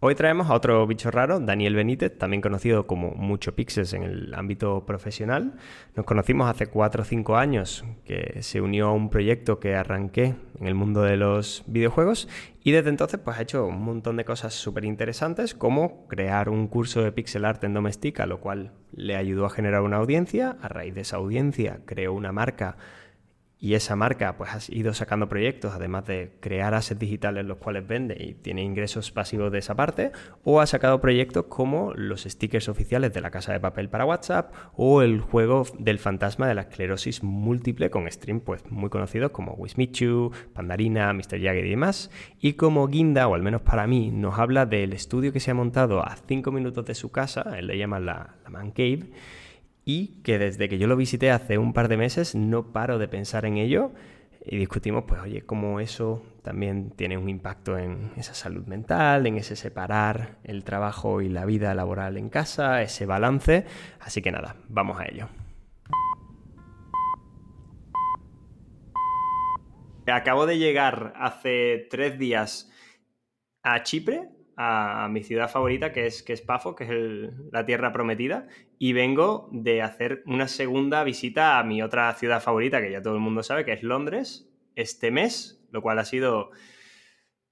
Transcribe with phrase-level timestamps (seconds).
[0.00, 4.32] Hoy traemos a otro bicho raro, Daniel Benítez, también conocido como Mucho Pixels en el
[4.32, 5.56] ámbito profesional.
[5.96, 10.36] Nos conocimos hace 4 o 5 años, que se unió a un proyecto que arranqué
[10.60, 12.28] en el mundo de los videojuegos
[12.62, 16.68] y desde entonces pues ha hecho un montón de cosas súper interesantes como crear un
[16.68, 20.58] curso de pixel art en Domestika, lo cual le ayudó a generar una audiencia.
[20.62, 22.76] A raíz de esa audiencia creó una marca
[23.60, 27.86] y esa marca pues ha ido sacando proyectos, además de crear assets digitales los cuales
[27.86, 30.12] vende y tiene ingresos pasivos de esa parte,
[30.44, 34.52] o ha sacado proyectos como los stickers oficiales de la casa de papel para WhatsApp
[34.74, 39.54] o el juego del fantasma de la esclerosis múltiple con stream pues muy conocidos como
[39.54, 41.40] Wismichu, Pandarina, Mr.
[41.40, 45.32] Jagger y demás, y como Guinda, o al menos para mí, nos habla del estudio
[45.32, 48.50] que se ha montado a 5 minutos de su casa, él le llama la, la
[48.50, 49.10] Man Cave,
[49.88, 53.08] y que desde que yo lo visité hace un par de meses no paro de
[53.08, 53.90] pensar en ello
[54.44, 59.38] y discutimos, pues oye, cómo eso también tiene un impacto en esa salud mental, en
[59.38, 63.64] ese separar el trabajo y la vida laboral en casa, ese balance.
[63.98, 65.30] Así que nada, vamos a ello.
[70.06, 72.70] Acabo de llegar hace tres días
[73.62, 77.92] a Chipre a, mi ciudad favorita, que es, que es Pafo, que es la tierra
[77.92, 83.02] prometida, y vengo de hacer una segunda visita a mi otra ciudad favorita, que ya
[83.02, 86.50] todo el mundo sabe, que es Londres, este mes, lo cual ha sido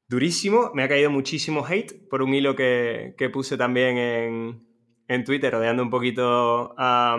[0.08, 0.70] durísimo.
[0.74, 4.66] Me ha caído muchísimo hate por un hilo que, puse también en,
[5.08, 7.18] en, Twitter, rodeando un poquito a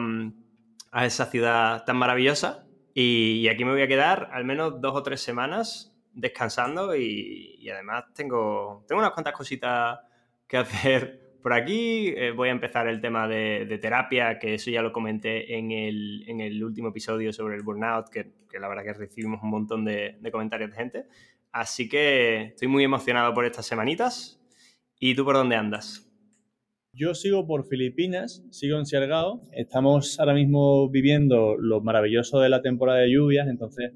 [1.02, 2.66] esa ciudad tan maravillosa.
[2.94, 8.06] y aquí me voy a quedar al menos dos o tres semanas descansando y, además
[8.14, 10.00] tengo, tengo unas cuantas cositas
[10.48, 12.14] que hacer por aquí.
[12.16, 16.64] Eh, voy a empezar el tema de, terapia, que eso ya lo comenté en el,
[16.64, 20.76] último episodio sobre el burnout, que, la verdad que recibimos un montón de, comentarios de
[20.76, 21.06] gente.
[21.52, 24.40] Así que estoy muy emocionado por estas semanitas.
[25.00, 26.04] ¿Y tú por dónde andas?
[26.94, 29.42] Yo sigo por Filipinas, sigo en Siargao.
[29.52, 33.94] Estamos ahora mismo viviendo lo maravilloso de la temporada de lluvias, entonces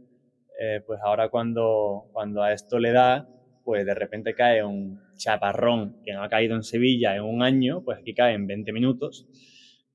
[0.64, 3.28] eh, pues ahora cuando, cuando a esto le da,
[3.64, 7.84] pues de repente cae un chaparrón que no ha caído en Sevilla en un año,
[7.84, 9.28] pues aquí cae en 20 minutos,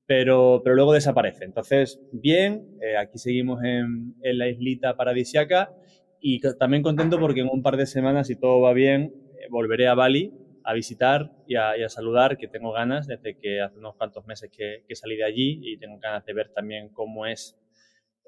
[0.05, 1.45] pero, pero luego desaparece.
[1.45, 5.71] Entonces, bien, eh, aquí seguimos en, la islita paradisiaca
[6.19, 9.87] y también contento porque en un par de semanas, si todo va bien, eh, volveré
[9.87, 13.77] a Bali a visitar y a, y a, saludar, que tengo ganas desde que hace
[13.79, 17.25] unos cuantos meses que, que salí de allí y tengo ganas de ver también cómo
[17.25, 17.57] es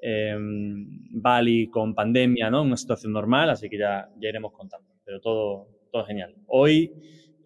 [0.02, 2.62] eh, Bali con pandemia, ¿no?
[2.62, 4.89] Una situación normal, así que ya, ya iremos contando.
[5.04, 6.34] Pero todo, todo genial.
[6.46, 6.92] Hoy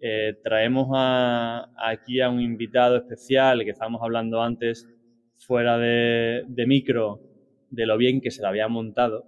[0.01, 4.89] eh, traemos a, aquí a un invitado especial que estábamos hablando antes
[5.37, 7.21] fuera de, de micro
[7.71, 9.25] de lo bien que se lo había montado,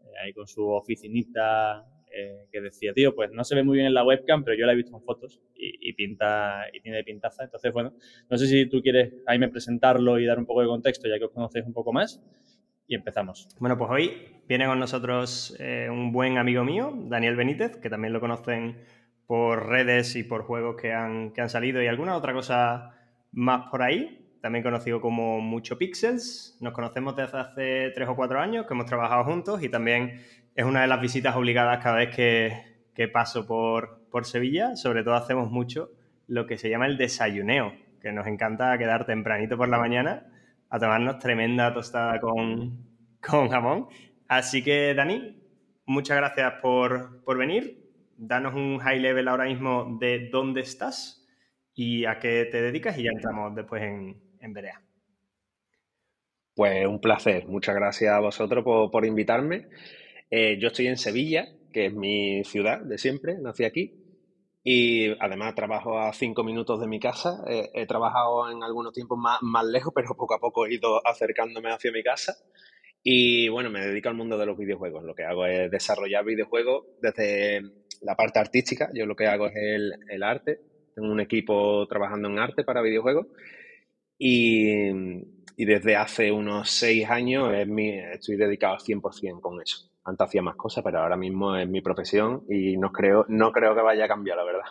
[0.00, 1.84] eh, ahí con su oficinita
[2.18, 4.64] eh, que decía, tío, pues no se ve muy bien en la webcam, pero yo
[4.64, 7.44] la he visto en fotos y, pinta y tiene pintaza.
[7.44, 7.92] Entonces, bueno,
[8.30, 11.18] no sé si tú quieres ahí me presentarlo y dar un poco de contexto, ya
[11.18, 12.22] que os conocéis un poco más
[12.88, 13.48] y empezamos.
[13.58, 18.12] Bueno, pues hoy viene con nosotros eh, un buen amigo mío, Daniel Benítez, que también
[18.12, 18.76] lo conocen
[19.26, 22.92] por redes y por juegos que han, que han salido y alguna otra cosa
[23.32, 24.22] más por ahí.
[24.40, 26.56] También conocido como Mucho Pixels.
[26.60, 30.20] Nos conocemos desde hace tres o cuatro años, que hemos trabajado juntos y también
[30.54, 32.52] es una de las visitas obligadas cada vez que,
[32.94, 34.76] que paso por, por Sevilla.
[34.76, 35.90] Sobre todo hacemos mucho
[36.28, 40.26] lo que se llama el desayuneo, que nos encanta quedar tempranito por la mañana
[40.68, 42.84] a tomarnos tremenda tostada con,
[43.20, 43.88] jamón.
[44.28, 45.36] Así que, Dani,
[45.86, 47.84] muchas gracias por, venir.
[48.16, 51.26] Danos un high level ahora mismo de dónde estás
[51.74, 54.80] y a qué te dedicas y ya entramos después en, en Berea.
[56.54, 57.46] Pues un placer.
[57.46, 59.68] Muchas gracias a vosotros por, invitarme.
[60.30, 64.05] Eh, yo estoy en Sevilla, que es mi ciudad de siempre, nací aquí.
[64.68, 67.44] Y además trabajo a cinco minutos de mi casa.
[67.46, 71.70] he trabajado en algunos tiempos más, más lejos, pero poco a poco he ido acercándome
[71.70, 72.34] hacia mi casa.
[73.00, 75.04] Y bueno, me dedico al mundo de los videojuegos.
[75.04, 77.62] Lo que hago es desarrollar videojuegos desde
[78.00, 78.90] la parte artística.
[78.92, 80.58] Yo lo que hago es el, el arte.
[80.96, 83.28] Tengo un equipo trabajando en arte para videojuegos.
[84.18, 84.90] Y,
[85.56, 89.88] y desde hace unos seis años es mi, estoy dedicado al 100% con eso.
[90.06, 93.74] Antes hacía más cosas, pero ahora mismo es mi profesión y no creo, no creo
[93.74, 94.64] que vaya a cambiar, la verdad.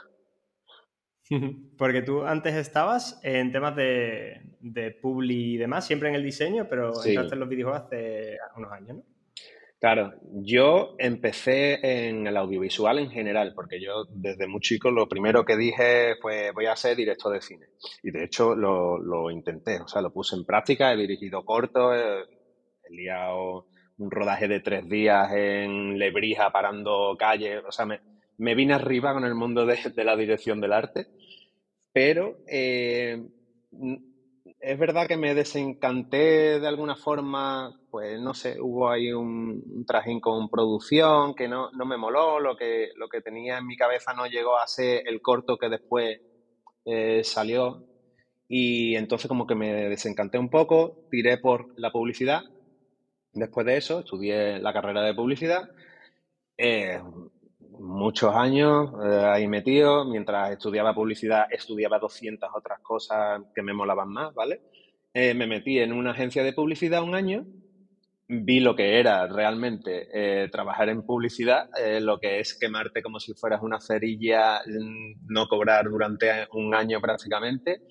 [1.78, 6.68] Porque tú antes estabas en temas de, de publi y demás, siempre en el diseño,
[6.70, 9.04] pero entraste en los videojuegos hace unos años, ¿no?
[9.80, 15.46] Claro, yo empecé en el audiovisual en general, porque yo desde muy chico lo primero
[15.46, 17.68] que dije fue voy a ser director de cine.
[18.02, 21.94] Y de hecho lo, lo intenté, o sea, lo puse en práctica, he dirigido cortos,
[21.94, 22.22] he,
[22.88, 23.68] he liado
[23.98, 28.02] un rodaje de tres días en Lebrija parando calles, o sea, me,
[28.38, 31.08] me vine arriba con el mundo de, la dirección del arte,
[31.94, 33.24] pero eh,
[34.60, 40.20] es verdad que me desencanté de alguna forma, pues no sé, hubo ahí un, trajín
[40.20, 44.26] con producción que no, me moló, lo que, lo que tenía en mi cabeza no
[44.28, 46.20] llegó a ser el corto que después
[46.86, 47.86] eh, salió
[48.48, 52.42] y entonces como que me desencanté un poco, tiré por la publicidad.
[53.36, 55.70] Después de eso estudié la carrera de publicidad.
[56.58, 57.00] Eh,
[57.80, 60.06] muchos años eh, ahí metido.
[60.06, 64.62] Mientras estudiaba publicidad, estudiaba 200 otras cosas que me molaban más, ¿vale?
[65.14, 67.46] Eh, me metí en una agencia de publicidad un año,
[68.28, 71.70] vi lo que era realmente eh, trabajar en publicidad,
[72.02, 77.00] lo que es quemarte como si fueras una cerilla, mm, no cobrar durante un año
[77.00, 77.84] prácticamente,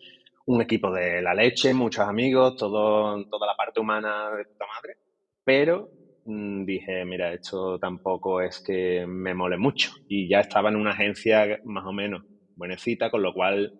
[0.46, 4.98] un equipo de la leche, muchos amigos, todo, toda la parte humana de puta madre,
[5.44, 5.90] pero
[6.26, 9.90] Mm, dije, mira, esto tampoco es que me mole mucho.
[10.08, 12.22] Y ya estaba en una agencia más o menos
[12.56, 13.72] buenecita, con lo cual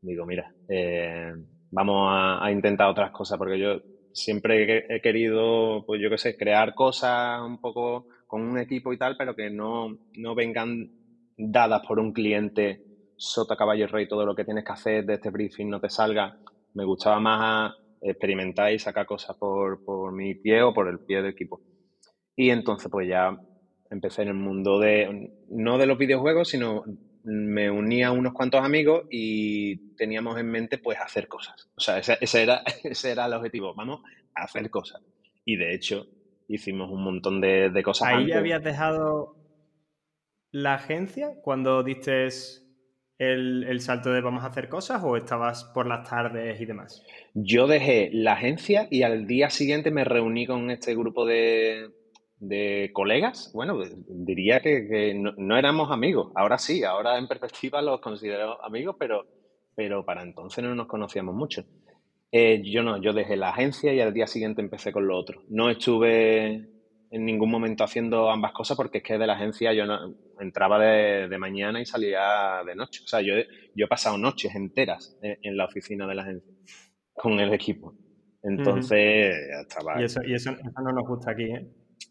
[0.00, 1.32] digo, mira, eh,
[1.70, 3.78] vamos a, intentar otras cosas, porque yo
[4.12, 8.98] siempre he querido, pues yo qué sé, crear cosas un poco con un equipo y
[8.98, 10.86] tal, pero que no, no vengan
[11.36, 12.80] dadas por un cliente
[13.16, 16.34] sota caballo rey, todo lo que tienes que hacer de este briefing no te salga.
[16.74, 17.72] Me gustaba más
[18.04, 21.60] experimentar y sacar cosas por, por mi pie o por el pie del equipo.
[22.36, 23.36] Y entonces pues ya
[23.90, 26.84] empecé en el mundo de, no de los videojuegos, sino
[27.24, 31.70] me unía a unos cuantos amigos y teníamos en mente pues hacer cosas.
[31.76, 34.02] O sea, ese, era, ese era el objetivo, vamos
[34.34, 35.02] a hacer cosas.
[35.44, 36.06] Y de hecho
[36.48, 38.08] hicimos un montón de, cosas.
[38.08, 39.36] ¿Ahí ya habías dejado
[40.50, 42.26] la agencia cuando diste
[43.18, 47.02] el, el, salto de vamos a hacer cosas o estabas por las tardes y demás?
[47.34, 51.90] Yo dejé la agencia y al día siguiente me reuní con este grupo de,
[52.48, 53.78] de colegas, bueno,
[54.08, 56.32] diría que, no, éramos amigos.
[56.34, 59.26] Ahora sí, ahora en perspectiva los considero amigos, pero,
[59.74, 61.64] pero para entonces no nos conocíamos mucho.
[62.32, 65.42] Eh, yo no, yo dejé la agencia y al día siguiente empecé con lo otro.
[65.48, 66.68] No estuve
[67.10, 70.78] en ningún momento haciendo ambas cosas porque es que de la agencia yo no, entraba
[70.78, 73.02] de, mañana y salía de noche.
[73.04, 73.34] O sea, yo,
[73.74, 76.54] yo he pasado noches enteras en, la oficina de la agencia
[77.12, 77.94] con el equipo.
[78.42, 80.00] Entonces, estaba...
[80.00, 81.66] Y, eso, y eso no nos gusta aquí, ¿eh?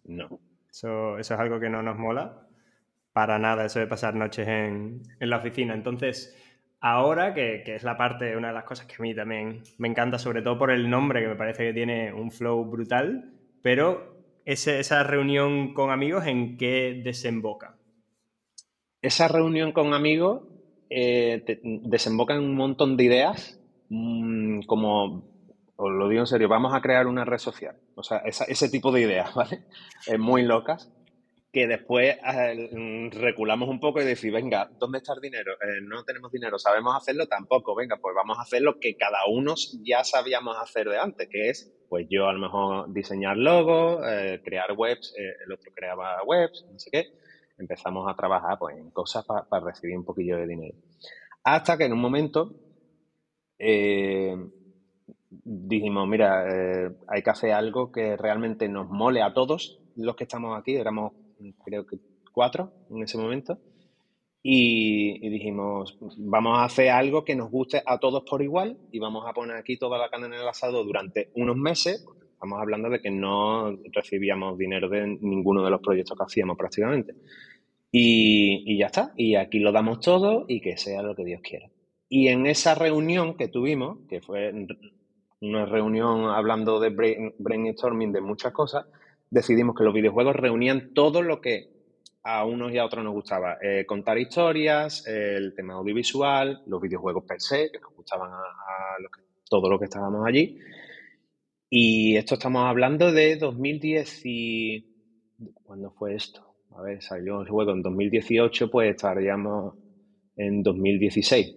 [0.05, 0.39] No.
[0.69, 2.47] Eso, es algo que no nos mola.
[3.11, 5.75] Para nada, eso de pasar noches en, la oficina.
[5.75, 6.35] Entonces,
[6.79, 10.17] ahora, que, es la parte, una de las cosas que a mí también me encanta,
[10.17, 15.03] sobre todo por el nombre, que me parece que tiene un flow brutal, pero esa
[15.03, 17.77] reunión con amigos, ¿en qué desemboca?
[19.03, 20.43] Esa reunión con amigos
[20.89, 21.43] eh,
[21.83, 23.59] desemboca en un montón de ideas,
[23.89, 25.29] mm, como
[25.75, 27.75] os lo digo en serio, vamos a crear una red social.
[27.95, 29.65] O sea, ese tipo de ideas, ¿vale?
[30.17, 30.89] muy locas,
[31.51, 35.51] que después eh, reculamos un poco y decimos, venga, ¿dónde está el dinero?
[35.55, 37.27] Eh, no tenemos dinero, ¿sabemos hacerlo?
[37.27, 41.27] Tampoco, venga, pues vamos a hacer lo que cada uno ya sabíamos hacer de antes,
[41.29, 43.99] que es, pues yo a lo mejor diseñar logos,
[44.45, 47.23] crear webs, el otro creaba webs, no sé qué.
[47.57, 50.77] Empezamos a trabajar pues, en cosas para recibir un poquillo de dinero.
[51.43, 52.55] Hasta que en un momento
[55.43, 60.23] dijimos, mira, eh, hay que hacer algo que realmente nos mole a todos los que
[60.23, 61.13] estamos aquí, éramos
[61.63, 61.99] creo que
[62.31, 63.59] cuatro en ese momento,
[64.45, 69.23] y, dijimos, vamos a hacer algo que nos guste a todos por igual y vamos
[69.25, 72.05] a poner aquí toda la carne en el asado durante unos meses,
[72.43, 77.13] estamos hablando de que no recibíamos dinero de ninguno de los proyectos que hacíamos prácticamente.
[77.89, 81.41] Y, y ya está, y aquí lo damos todo y que sea lo que Dios
[81.41, 81.69] quiera.
[82.09, 84.53] Y en esa reunión que tuvimos, que fue
[85.39, 86.89] una reunión hablando de
[87.37, 88.87] brainstorming de muchas cosas,
[89.29, 91.69] decidimos que los videojuegos reunían todo lo que
[92.23, 93.57] a unos y a otros nos gustaba.
[93.61, 98.43] Eh, contar historias, el tema audiovisual, los videojuegos per se, que nos gustaban a,
[99.49, 100.59] todos los que estábamos allí.
[101.75, 104.85] Y esto estamos hablando de 2010 y...
[105.63, 106.45] ¿Cuándo fue esto?
[106.69, 109.73] A ver, salió el juego en 2018, pues estaríamos
[110.35, 111.55] en 2016.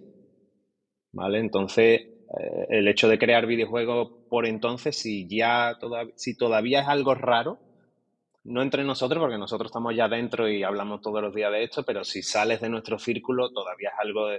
[1.11, 1.37] ¿Vale?
[1.37, 5.77] Entonces, eh, el hecho de crear videojuegos por entonces, si ya
[6.15, 7.59] si todavía es algo raro,
[8.43, 11.83] no entre nosotros, porque nosotros estamos ya dentro y hablamos todos los días de esto,
[11.83, 14.29] pero si sales de nuestro círculo, todavía es algo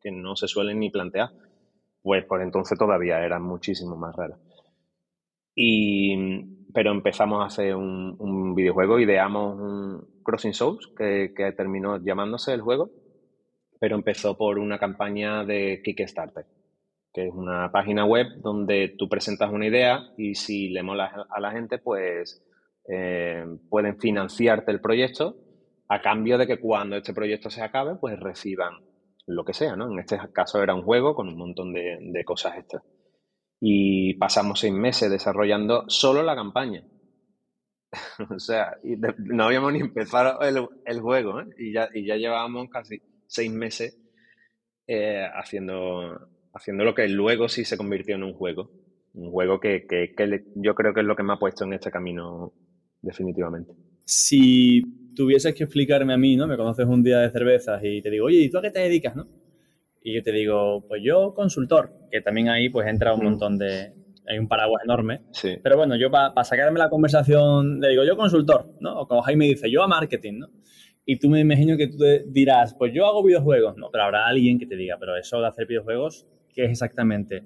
[0.00, 1.28] que no se suele ni plantear.
[2.00, 4.38] Pues por entonces todavía era muchísimo más raro.
[5.56, 12.60] Y, pero empezamos a hacer un, videojuego, ideamos un Crossing Souls, que, terminó llamándose el
[12.60, 12.90] juego,
[13.80, 16.46] pero empezó por una campaña de Kickstarter
[17.16, 21.40] que es una página web donde tú presentas una idea y si le mola a
[21.40, 22.46] la gente, pues
[22.88, 25.34] eh, pueden financiarte el proyecto
[25.88, 28.74] a cambio de que cuando este proyecto se acabe, pues reciban
[29.26, 29.90] lo que sea, ¿no?
[29.90, 32.82] En este caso era un juego con un montón de, cosas extras.
[33.60, 36.84] Y pasamos seis meses desarrollando solo la campaña.
[38.30, 38.76] o sea,
[39.18, 41.46] no habíamos ni empezado el, juego, ¿eh?
[41.58, 43.98] Y ya, y ya llevábamos casi seis meses
[44.86, 48.70] eh, haciendo, haciendo lo que luego sí se convirtió en un juego.
[49.14, 51.90] Un juego que, que yo creo que es lo que me ha puesto en este
[51.90, 52.52] camino
[53.00, 53.72] definitivamente.
[54.04, 54.82] Si
[55.14, 56.46] tuvieses que explicarme a mí, ¿no?
[56.46, 58.80] Me conoces un día de cervezas y te digo, oye, ¿y tú a qué te
[58.80, 59.26] dedicas, no?
[60.06, 63.24] Y yo te digo, pues yo consultor, que también ahí pues entra un mm.
[63.24, 63.92] montón de...
[64.28, 65.22] Hay un paraguas enorme.
[65.32, 65.56] Sí.
[65.60, 69.00] Pero bueno, yo para sacarme la conversación, le digo, yo consultor, ¿no?
[69.00, 70.48] O como Jaime dice, yo a marketing, ¿no?
[71.04, 73.76] Y tú me imagino que tú te dirás, pues yo hago videojuegos.
[73.76, 77.42] No, pero habrá alguien que te diga, pero eso de hacer videojuegos, ¿qué es exactamente?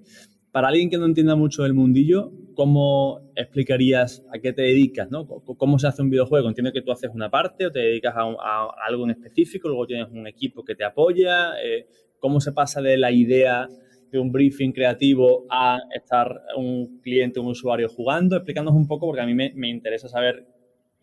[0.53, 5.11] Para alguien que no entienda mucho del mundillo, ¿cómo explicarías a qué te dedicas?
[5.11, 5.27] ¿no?
[5.27, 6.49] ¿Cómo se hace un videojuego?
[6.49, 10.09] Entiendo que tú haces una parte o te dedicas a, algo en específico, luego tienes
[10.11, 11.53] un equipo que te apoya.
[11.65, 11.87] Eh,
[12.21, 13.69] ¿Cómo se pasa de la idea
[14.13, 18.37] de un briefing creativo a estar un cliente, un usuario jugando?
[18.37, 20.47] Explícanos un poco porque a mí me, interesa saber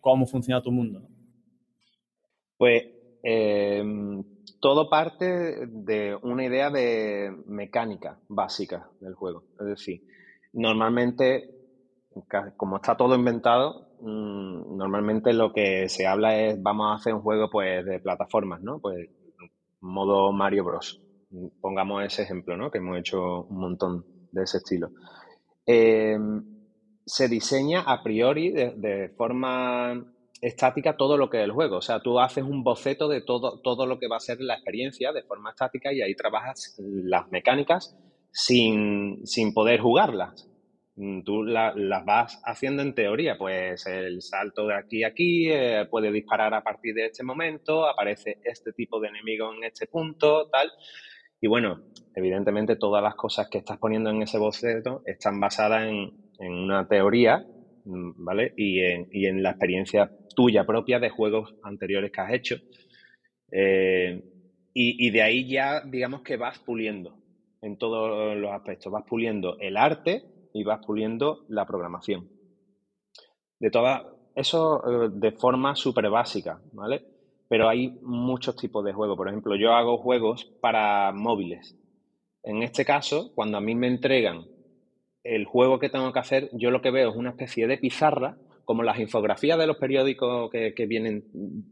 [0.00, 1.02] cómo funciona tu mundo.
[2.56, 2.84] Pues
[3.22, 3.82] eh,
[4.60, 9.44] todo parte de una idea de mecánica básica del juego.
[9.60, 10.02] Es decir,
[10.52, 11.50] normalmente,
[12.56, 17.22] como está todo inventado, mm, normalmente lo que se habla es vamos a hacer un
[17.22, 18.78] juego pues de plataformas, ¿no?
[18.78, 19.08] Pues
[19.80, 21.00] modo Mario Bros.
[21.60, 22.70] Pongamos ese ejemplo, ¿no?
[22.70, 24.90] Que hemos hecho un montón de ese estilo.
[25.66, 26.44] Em,
[27.04, 30.04] se diseña a priori de forma
[30.40, 31.78] estática todo lo que es el juego.
[31.78, 34.54] O sea, tú haces un boceto de todo, todo lo que va a ser la
[34.54, 37.96] experiencia de forma estática y ahí trabajas las mecánicas
[38.30, 39.22] sin,
[39.54, 40.48] poder jugarlas.
[40.96, 45.86] Mm, tú las vas haciendo en teoría, pues el salto de aquí a aquí, eh,
[45.90, 50.48] puede disparar a partir de este momento, aparece este tipo de enemigo en este punto,
[50.50, 50.70] tal.
[51.40, 51.80] Y bueno,
[52.14, 56.86] evidentemente todas las cosas que estás poniendo en ese boceto están basadas en, en una
[56.86, 57.44] teoría
[57.88, 58.52] Mm, ¿vale?
[58.56, 62.56] Y en, la experiencia tuya propia de juegos anteriores que has hecho.
[63.50, 64.22] Eh,
[64.74, 67.18] y, de ahí ya, digamos que vas puliendo
[67.62, 68.92] en todos los aspectos.
[68.92, 72.28] Vas puliendo el arte y vas puliendo la programación.
[73.58, 74.02] De todas,
[74.36, 77.02] eso eh, de forma súper básica, ¿vale?
[77.48, 79.16] Pero hay muchos tipos de juegos.
[79.16, 81.76] Por ejemplo, yo hago juegos para móviles.
[82.42, 84.46] En este caso, cuando a mí me entregan
[85.24, 88.36] el juego que tengo que hacer, yo lo que veo es una especie de pizarra,
[88.64, 91.24] como las infografías de los periódicos que, vienen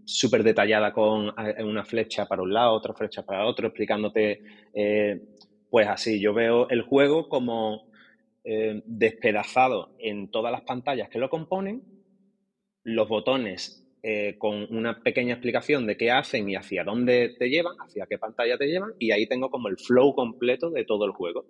[0.06, 1.30] súper detalladas con
[1.62, 4.42] una flecha para un lado, otra flecha para otro, explicándote,
[4.72, 5.20] eh,
[5.68, 7.90] pues así, yo veo el juego como
[8.44, 11.82] eh, despedazado en todas las pantallas que lo componen,
[12.82, 17.76] los botones eh, con una pequeña explicación de qué hacen y hacia dónde te llevan,
[17.80, 21.12] hacia qué pantalla te llevan, y ahí tengo como el flow completo de todo el
[21.12, 21.46] juego.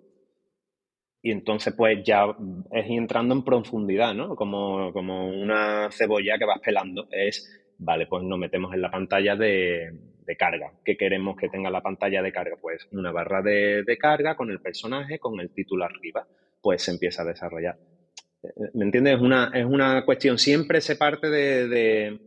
[1.21, 2.25] Y entonces, pues ya
[2.71, 4.35] es entrando en profundidad, ¿no?
[4.35, 7.07] Como, como una cebolla que vas pelando.
[7.11, 9.91] Es, vale, pues nos metemos en la pantalla de,
[10.37, 10.71] carga.
[10.85, 12.55] ¿Qué queremos que tenga la pantalla de carga?
[12.61, 16.25] Pues una barra de, carga con el personaje, con el título arriba.
[16.61, 17.77] Pues se empieza a desarrollar.
[18.73, 19.15] ¿Me entiendes?
[19.15, 22.19] Es una, es una cuestión, siempre se parte de, de,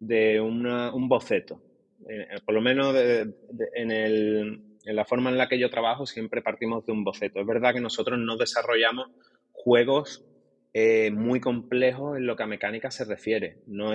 [0.00, 1.62] un boceto.
[2.08, 6.42] Eh, por lo menos en el en la forma en la que yo trabajo siempre
[6.42, 7.40] partimos de un boceto.
[7.40, 9.08] Es verdad que nosotros no desarrollamos
[9.52, 10.24] juegos
[10.72, 13.58] eh, muy complejos en lo que a mecánica se refiere.
[13.66, 13.92] No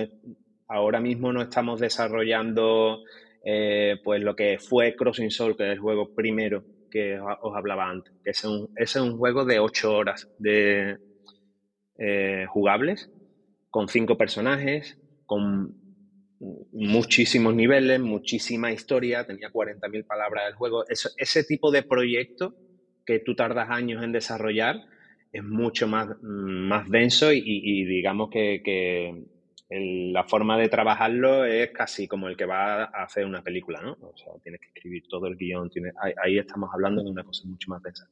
[0.68, 3.02] ahora mismo no estamos desarrollando
[3.44, 7.88] eh, pues lo que fue Crossing Soul, que es el juego primero que os hablaba
[7.88, 8.12] antes.
[8.24, 10.98] Que ese, es un, juego de ocho horas de
[11.98, 13.10] eh, jugables,
[13.70, 15.85] con cinco personajes, con
[16.72, 20.84] muchísimos niveles, muchísima historia, tenía 40.000 palabras del juego.
[20.88, 22.54] ese tipo de proyecto
[23.04, 24.76] que tú tardas años en desarrollar
[25.32, 29.24] es mucho más, más denso y, digamos que,
[29.68, 33.96] la forma de trabajarlo es casi como el que va a hacer una película, ¿no?
[34.00, 35.70] O sea, tienes que escribir todo el guion,
[36.22, 38.08] ahí estamos hablando de una cosa mucho más densa.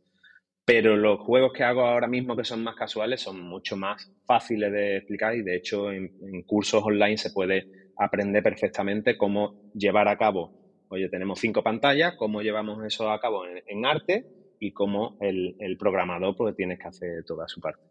[0.65, 4.73] Pero los juegos que hago ahora mismo que son más casuales son mucho más fáciles
[4.73, 10.17] de explicar y de hecho en cursos online se puede aprende perfectamente cómo llevar a
[10.17, 10.53] cabo,
[10.89, 14.27] oye, tenemos cinco pantallas, cómo llevamos eso a cabo en, arte
[14.61, 17.83] y cómo el, programador pues tienes que hacer toda su parte.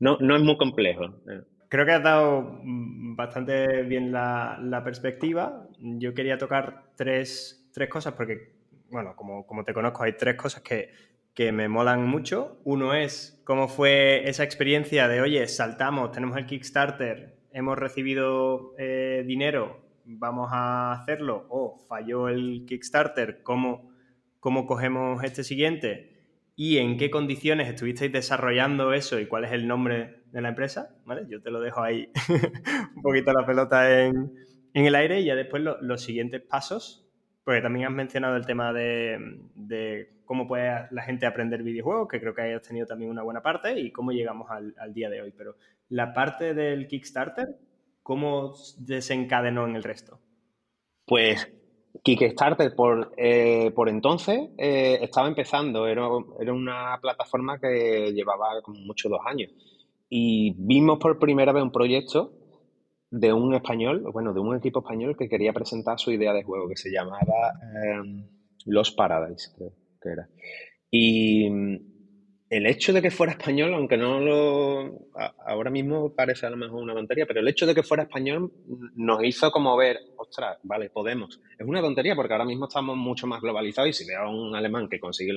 [0.00, 1.04] No, no es muy complejo.
[1.04, 1.42] Eh.
[1.68, 5.68] Creo que has dado bastante bien la, perspectiva.
[5.78, 8.54] Yo quería tocar tres, cosas porque,
[8.90, 10.90] bueno, como, como, te conozco, hay tres cosas que,
[11.34, 12.60] que me molan mucho.
[12.64, 19.22] Uno es cómo fue esa experiencia de, oye, saltamos, tenemos el Kickstarter, hemos recibido eh,
[19.26, 23.92] dinero, vamos a hacerlo o falló el Kickstarter, ¿cómo,
[24.40, 26.10] cómo cogemos este siguiente?
[26.56, 30.96] ¿Y en qué condiciones estuvisteis desarrollando eso y cuál es el nombre de la empresa?
[31.04, 31.26] ¿Vale?
[31.28, 32.10] Yo te lo dejo ahí
[32.96, 34.32] un poquito la pelota en,
[34.72, 37.08] el aire y ya después los siguientes pasos,
[37.44, 42.34] porque también has mencionado el tema de, cómo puede la gente aprender videojuegos, que creo
[42.34, 45.32] que hayas tenido también una buena parte, y cómo llegamos al, al día de hoy.
[45.36, 45.56] Pero
[45.88, 47.58] la parte del Kickstarter,
[48.02, 50.20] ¿cómo desencadenó en el resto?
[51.06, 51.52] Pues
[52.02, 56.08] Kickstarter por, eh, por entonces eh, estaba empezando, era,
[56.40, 59.50] era, una plataforma que llevaba como mucho dos años.
[60.08, 62.32] Y vimos por primera vez un proyecto
[63.10, 66.68] de un español, bueno, de un equipo español que quería presentar su idea de juego,
[66.68, 67.52] que se llamaba
[67.84, 68.26] em,
[68.66, 69.72] Los Paradise, creo
[70.02, 70.28] que era.
[70.90, 71.48] Y
[72.56, 75.08] el hecho de que fuera español, aunque no lo.
[75.44, 78.52] Ahora mismo parece a lo mejor una tontería, pero el hecho de que fuera español
[78.94, 81.40] nos hizo como ver, ostras, vale, podemos.
[81.58, 84.54] Es una tontería porque ahora mismo estamos mucho más globalizados y si veo a un
[84.54, 85.32] alemán que consigue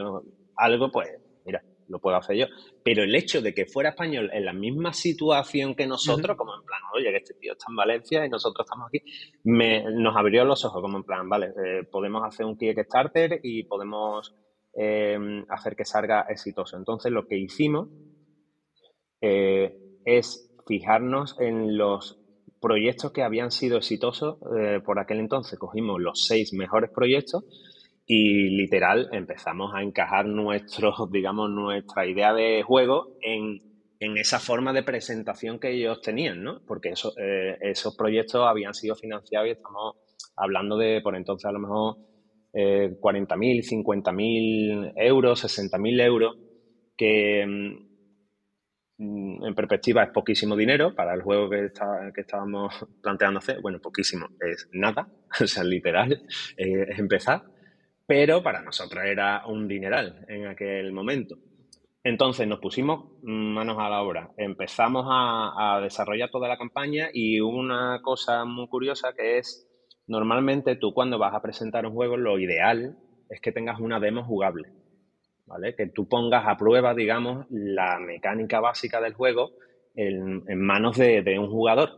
[0.57, 1.09] algo, pues
[1.43, 2.45] mira, lo puedo hacer yo.
[2.83, 6.65] Pero el hecho de que fuera español en la misma situación que nosotros, como en
[6.65, 9.01] plan, oye, que este tío está en Valencia y nosotros estamos aquí,
[9.43, 13.63] me, nos abrió los ojos, como en plan, vale, eh, podemos hacer un Kickstarter y
[13.63, 14.36] podemos
[14.79, 16.77] Em, hacer que salga exitoso.
[16.77, 17.89] Entonces, lo que hicimos
[19.19, 22.19] eh, es fijarnos en los
[22.62, 25.57] proyectos que habían sido exitosos eh, por aquel entonces.
[25.57, 27.43] Cogimos los seis mejores proyectos
[28.05, 33.60] y literal empezamos a encajar nuestro, digamos, nuestra idea de juego en,
[34.00, 36.62] esa forma de presentación que ellos tenían, ¿no?
[36.67, 39.96] Porque eh, esos proyectos habían sido financiados y estamos
[40.36, 41.98] hablando de, por entonces, a lo mejor
[42.59, 46.37] eh, 40.000, 50.000 euros, 60.000 euros,
[46.97, 47.45] que
[48.97, 51.69] mm, en perspectiva es poquísimo dinero para el juego que,
[52.15, 52.73] que estábamos
[53.03, 53.61] planteando hacer.
[53.61, 55.07] Bueno, poquísimo, es nada,
[55.39, 56.13] o sea, literal,
[56.57, 57.43] eh, es empezar,
[58.07, 61.37] pero para nosotros era un dineral en aquel momento.
[62.03, 67.39] Entonces nos pusimos manos a la obra, empezamos a, a desarrollar toda la campaña y
[67.39, 69.66] una cosa muy curiosa que es
[70.08, 72.98] Normalmente tú cuando vas a presentar un juego, lo ideal
[73.30, 74.70] es que tengas una demo jugable,
[75.46, 75.76] ¿vale?
[75.76, 79.52] Que tú pongas a prueba, digamos, la mecánica básica del juego
[79.96, 81.89] en, manos de, un jugador.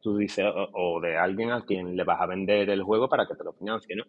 [0.00, 3.34] Tú dices, o, de alguien a quien le vas a vender el juego para que
[3.34, 4.04] te lo financie, ¿no?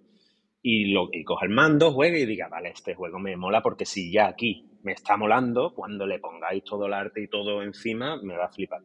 [0.61, 3.85] Y, lo, y coge el mando, juegue y diga, vale, este juego me mola porque
[3.85, 8.21] si ya aquí me está molando, cuando le pongáis todo el arte y todo encima,
[8.21, 8.81] me va a flipar.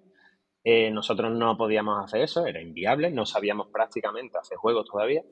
[0.66, 5.22] Eh, nosotros no podíamos hacer eso, era inviable, no sabíamos prácticamente hacer juegos todavía.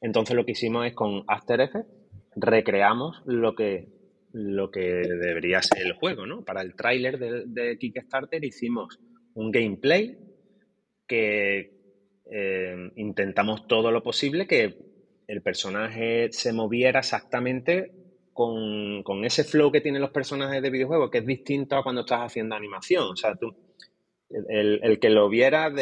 [0.00, 2.00] Entonces lo que hicimos es con After Effects
[2.34, 3.88] recreamos lo que,
[4.32, 6.44] lo que debería ser el juego, ¿no?
[6.44, 8.98] Para el tráiler de, Kickstarter hicimos
[9.34, 10.16] un gameplay
[11.06, 11.72] que
[12.30, 14.78] eh, intentamos todo lo posible que
[15.26, 17.92] el personaje se moviera exactamente
[18.32, 22.02] con, con, ese flow que tienen los personajes de videojuegos, que es distinto a cuando
[22.02, 23.04] estás haciendo animación.
[23.12, 23.54] O sea, tú
[24.30, 25.72] el, que lo viera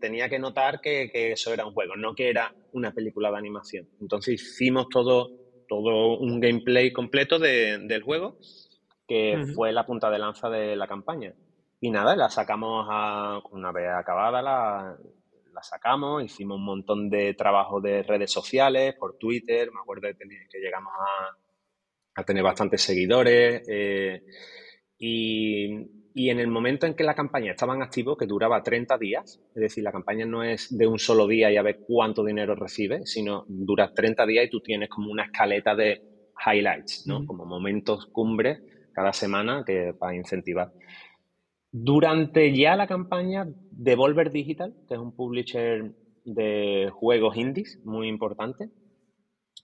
[0.00, 3.88] tenía que notar que, eso era un juego, no que era una película de animación.
[4.00, 5.30] Entonces hicimos todo,
[5.68, 8.38] todo un gameplay completo del juego,
[9.06, 11.34] que fue la punta de lanza de la campaña.
[11.80, 14.96] Y nada, la sacamos a, una vez acabada, la,
[15.52, 20.58] la sacamos, hicimos un montón de trabajo de redes sociales, por Twitter, me acuerdo que,
[20.58, 23.62] llegamos a, a, tener bastantes seguidores.
[23.68, 24.22] Eh,
[24.98, 28.98] y y en el momento en que la campaña estaba en activo, que duraba 30
[28.98, 32.24] días, es decir, la campaña no es de un solo día y a ver cuánto
[32.24, 36.02] dinero recibe, sino dura 30 días y tú tienes como una escaleta de
[36.44, 37.24] highlights, ¿no?
[37.24, 38.58] Como momentos cumbre
[38.92, 40.72] cada semana que para incentivar.
[41.70, 48.70] Durante ya la campaña, Devolver Digital, que es un publisher de juegos indies muy importante,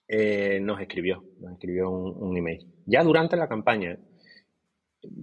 [0.07, 2.65] eh, nos escribió, nos escribió un, un email.
[2.85, 3.99] Ya durante la campaña,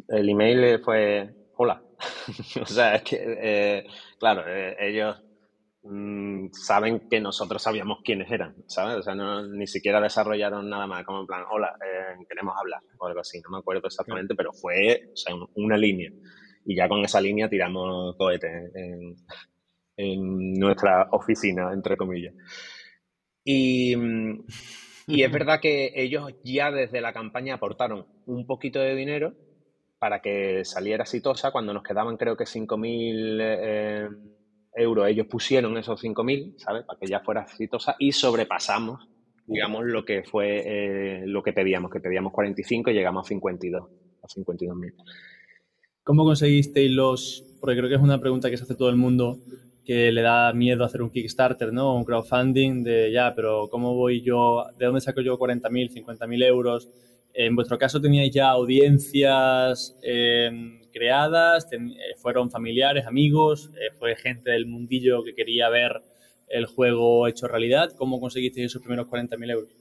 [0.09, 1.83] el email fue, hola.
[2.61, 3.87] o sea, es que, eh,
[4.19, 5.23] claro, eh, ellos
[5.83, 8.97] mm, saben que nosotros sabíamos quiénes eran, ¿sabes?
[8.97, 12.81] O sea, no, ni siquiera desarrollaron nada más, como en plan, hola, eh, queremos hablar,
[12.99, 16.11] o algo así, no me acuerdo exactamente, pero fue o sea, una línea.
[16.65, 19.17] Y ya con esa línea tiramos cohetes en,
[19.97, 22.35] en nuestra oficina, entre comillas.
[23.45, 23.95] Y,
[25.07, 29.35] y es verdad que ellos ya desde la campaña aportaron un poquito de dinero
[30.03, 31.53] para que saliera exitosa.
[31.53, 34.09] Cuando nos quedaban creo que 5.000 eh,
[34.75, 36.83] euros, ellos pusieron esos 5.000, ¿sabes?
[36.85, 39.09] Para que ya fuera exitosa y sobrepasamos,
[39.47, 43.91] digamos, lo que fue eh, lo que pedíamos, que pedíamos 45 y llegamos a 52,
[44.25, 44.93] a 52.000.
[46.03, 49.39] ¿Cómo conseguisteis los, porque creo que es una pregunta que se hace todo el mundo,
[49.85, 51.95] que le da miedo hacer un Kickstarter, ¿no?
[51.95, 54.65] Un crowdfunding de ya, pero ¿cómo voy yo?
[54.77, 56.91] ¿De dónde saco yo 40.000, 50.000 euros?
[57.35, 61.79] En vuestro caso teníais ya audiencias em, creadas, eh,
[62.17, 66.03] fueron familiares, amigos, eh, fue gente del mundillo que quería ver
[66.49, 67.93] el juego hecho realidad.
[67.97, 69.77] ¿Cómo conseguisteis esos primeros 40.000 euros?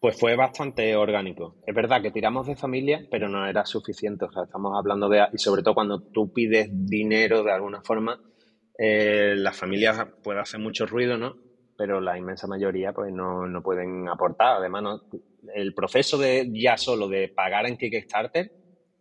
[0.00, 1.56] Pues fue bastante orgánico.
[1.66, 4.26] Es verdad que tiramos de familia, pero no era suficiente.
[4.26, 5.24] O sea, estamos hablando de...
[5.32, 8.20] Y sobre todo cuando tú pides dinero de alguna forma,
[8.78, 11.45] eh, las familias pueden hacer mucho ruido, ¿no?
[11.76, 14.56] Pero la inmensa mayoría pues no, no pueden aportar.
[14.56, 15.00] Además,
[15.54, 18.50] el proceso de ya solo de pagar en Kickstarter,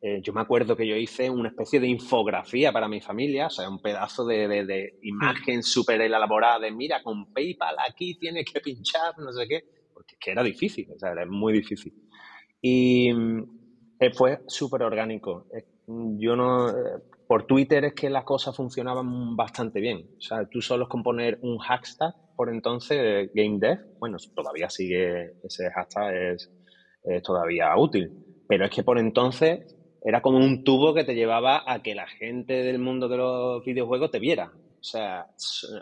[0.02, 3.50] eh, yo me acuerdo que yo hice una especie de infografía para mi familia, o
[3.50, 8.60] sea, un pedazo de, de, imagen súper elaborada de, mira, con PayPal aquí tienes que
[8.60, 11.94] pinchar, no sé qué, porque es que era difícil, o sea, era muy difícil.
[12.62, 13.10] Y
[14.00, 15.48] eh, fue súper orgánico.
[15.88, 16.72] Yo no,
[17.28, 20.08] por Twitter es que las cosas funcionaban bastante bien.
[20.18, 25.70] O sea, tú solo con poner un hashtag por entonces, GameDev, bueno, todavía sigue, ese
[25.72, 26.52] hashtag es,
[27.24, 28.12] todavía útil.
[28.48, 32.08] Pero es que por entonces era como un tubo que te llevaba a que la
[32.08, 34.52] gente del mundo de los videojuegos te viera.
[34.54, 35.26] O sea,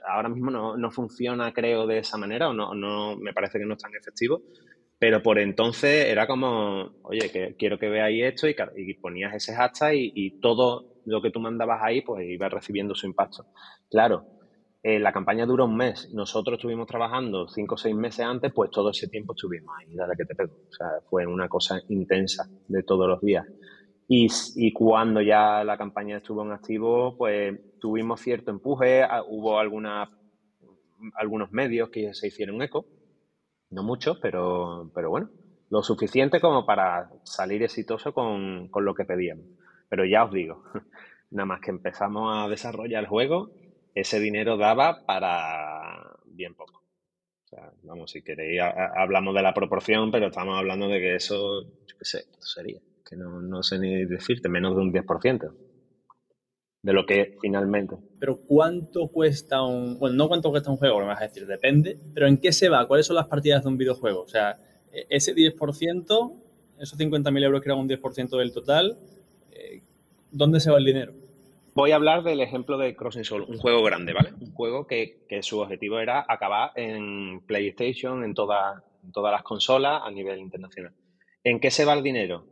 [0.07, 3.65] ahora mismo no, no funciona, creo, de esa manera, o no, no, me parece que
[3.65, 4.41] no es tan efectivo,
[4.97, 9.53] pero por entonces era como, oye, que quiero que veáis esto y, y ponías ese
[9.53, 13.45] hashtag y, y, todo lo que tú mandabas ahí, pues iba recibiendo su impacto.
[13.89, 14.25] Claro,
[14.86, 16.13] eh, la campaña duró un mes.
[16.13, 20.13] Nosotros estuvimos trabajando cinco o seis meses antes, pues todo ese tiempo estuvimos ahí, dale
[20.17, 20.54] que te pego.
[20.54, 23.48] O sea, fue una cosa intensa de todos los días.
[24.10, 30.10] Y, y cuando ya la campaña estuvo en activo, pues tuvimos cierto empuje, hubo alguna,
[31.15, 32.86] algunos medios que se hicieron eco,
[33.69, 35.30] no muchos, pero, pero bueno,
[35.69, 39.46] lo suficiente como para salir exitoso con, con lo que pedíamos.
[39.88, 40.63] Pero ya os digo,
[41.32, 43.52] nada más que empezamos a desarrollar el juego,
[43.95, 46.84] ese dinero daba para bien poco.
[47.45, 48.62] O sea, vamos, si queréis,
[48.95, 53.15] hablamos de la proporción, pero estamos hablando de que eso, yo qué sé, sería, que
[53.15, 55.53] no, no sé ni decirte, menos de un 10%
[56.82, 57.95] de lo que finalmente.
[58.19, 59.97] Pero ¿cuánto cuesta un...
[59.99, 62.69] Bueno, no cuánto cuesta un juego, me vas a decir, depende, pero ¿en qué se
[62.69, 62.88] va?
[62.88, 64.23] ¿Cuáles son las partidas de un videojuego?
[64.23, 64.58] O sea,
[64.91, 66.41] e, ese 10%,
[66.79, 68.97] esos 50.000 euros que eran un 10% del total,
[70.34, 71.13] ¿dónde se va el dinero?
[71.75, 74.33] Voy a hablar del ejemplo de Crossing Soul, un juego grande, ¿vale?
[74.39, 80.39] Un juego que, su objetivo era acabar en PlayStation, en, todas las consolas a nivel
[80.39, 80.93] internacional.
[81.43, 82.45] ¿En qué se va el dinero?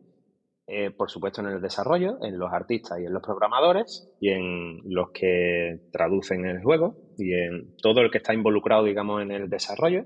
[0.65, 4.79] Eh, por supuesto en el desarrollo, en los artistas y en los programadores y en
[4.85, 9.49] los que traducen el juego y en todo el que está involucrado, digamos, en el
[9.49, 10.05] desarrollo.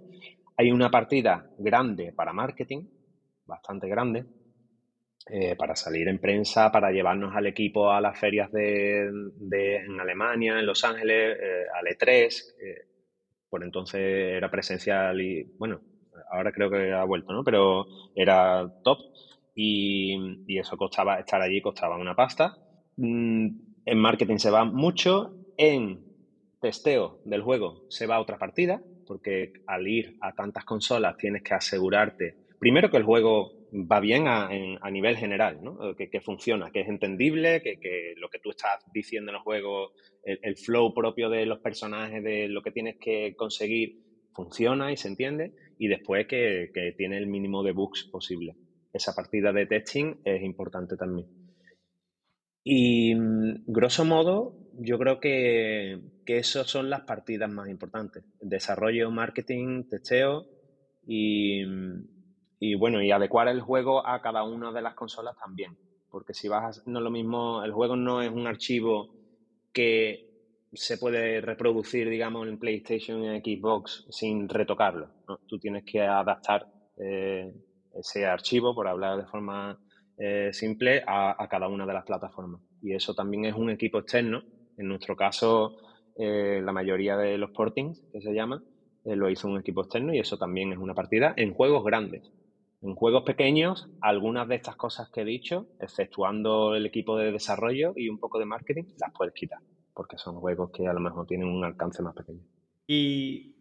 [0.58, 2.88] Hay una partida grande para marketing,
[3.46, 4.26] bastante grande,
[5.28, 10.60] eh, para salir en prensa, para llevarnos al equipo a las ferias de, en Alemania,
[10.60, 12.54] en Los Ángeles, eh, al E3.
[13.50, 15.82] por entonces era presencial y, bueno,
[16.32, 17.44] ahora creo que ha vuelto, ¿no?
[17.44, 19.00] Pero era top
[19.56, 20.16] y,
[20.48, 22.54] y eso costaba, estar allí costaba una pasta.
[22.98, 23.48] Mm,
[23.86, 26.04] en marketing se va mucho, en
[26.60, 31.44] testeo del juego se va a otra partida, porque al ir a tantas consolas tienes
[31.44, 34.50] que asegurarte, primero que el juego va bien a,
[34.90, 35.96] nivel general, ¿no?
[35.96, 39.92] que, funciona, que es entendible, que, lo que tú estás diciendo en el juego,
[40.24, 44.00] el, flow propio de los personajes, de lo que tienes que conseguir,
[44.34, 48.56] funciona y se entiende, y después que, tiene el mínimo de bugs posible.
[48.94, 51.28] Esa partida de testing es importante también.
[52.64, 58.24] Y mm, grosso modo, yo creo que, que esas son las partidas más importantes.
[58.40, 60.48] Desarrollo, marketing, testeo
[61.06, 62.15] y, mm,
[62.60, 65.78] y bueno, y adecuar el juego a cada una de las consolas también.
[66.10, 69.10] Porque si vas no es lo mismo, el juego no es un archivo
[69.74, 70.26] que
[70.74, 75.10] se puede reproducir, digamos, en PlayStation y en Xbox sin retocarlo.
[75.48, 77.54] Tú tienes que adaptar eh,
[77.94, 79.80] ese archivo, por hablar de forma
[80.18, 82.62] eh, simple, a, cada una de las plataformas.
[82.82, 84.44] Y eso también es un equipo externo.
[84.78, 85.78] En nuestro caso,
[86.18, 88.62] eh, la mayoría de los portings, que se llama,
[89.06, 92.32] lo hizo un equipo externo y eso también es una partida en juegos grandes.
[92.82, 97.94] En juegos pequeños, algunas de estas cosas que he dicho, exceptuando el equipo de desarrollo
[97.96, 99.60] y un poco de marketing, las puedes quitar,
[99.94, 102.42] porque son juegos que a lo mejor tienen un alcance más pequeño.
[102.88, 103.56] Y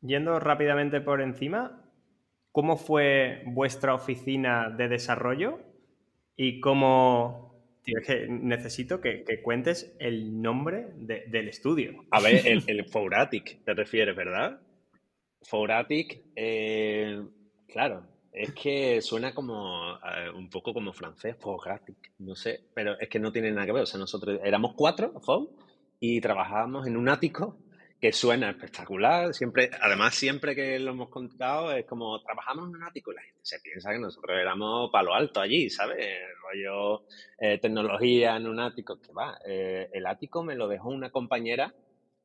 [0.00, 1.84] yendo rápidamente por encima,
[2.50, 5.60] ¿cómo fue vuestra oficina de desarrollo?
[6.36, 7.46] Y cómo...
[7.84, 12.04] Tío, que necesito que, cuentes el nombre del estudio.
[12.10, 14.60] A ver, el, el Fouratic te refieres, ¿verdad?
[15.42, 17.22] Fouratic, eh,
[17.68, 23.08] claro, es que suena como eh, un poco como francés, Fogatic, no sé, pero es
[23.08, 23.82] que no tiene nada que ver.
[23.82, 25.12] O sea, nosotros éramos cuatro,
[26.00, 27.58] y trabajábamos en un ático
[28.00, 29.34] que suena espectacular.
[29.34, 33.22] Siempre, además, siempre que lo hemos contado, es como trabajamos en un ático y la
[33.22, 36.06] gente se piensa que nosotros éramos palo alto allí, ¿sabes?
[36.42, 37.04] Rollo
[37.38, 39.00] eh, tecnología en un ático.
[39.00, 41.74] Que va, eh, el ático me lo dejó una compañera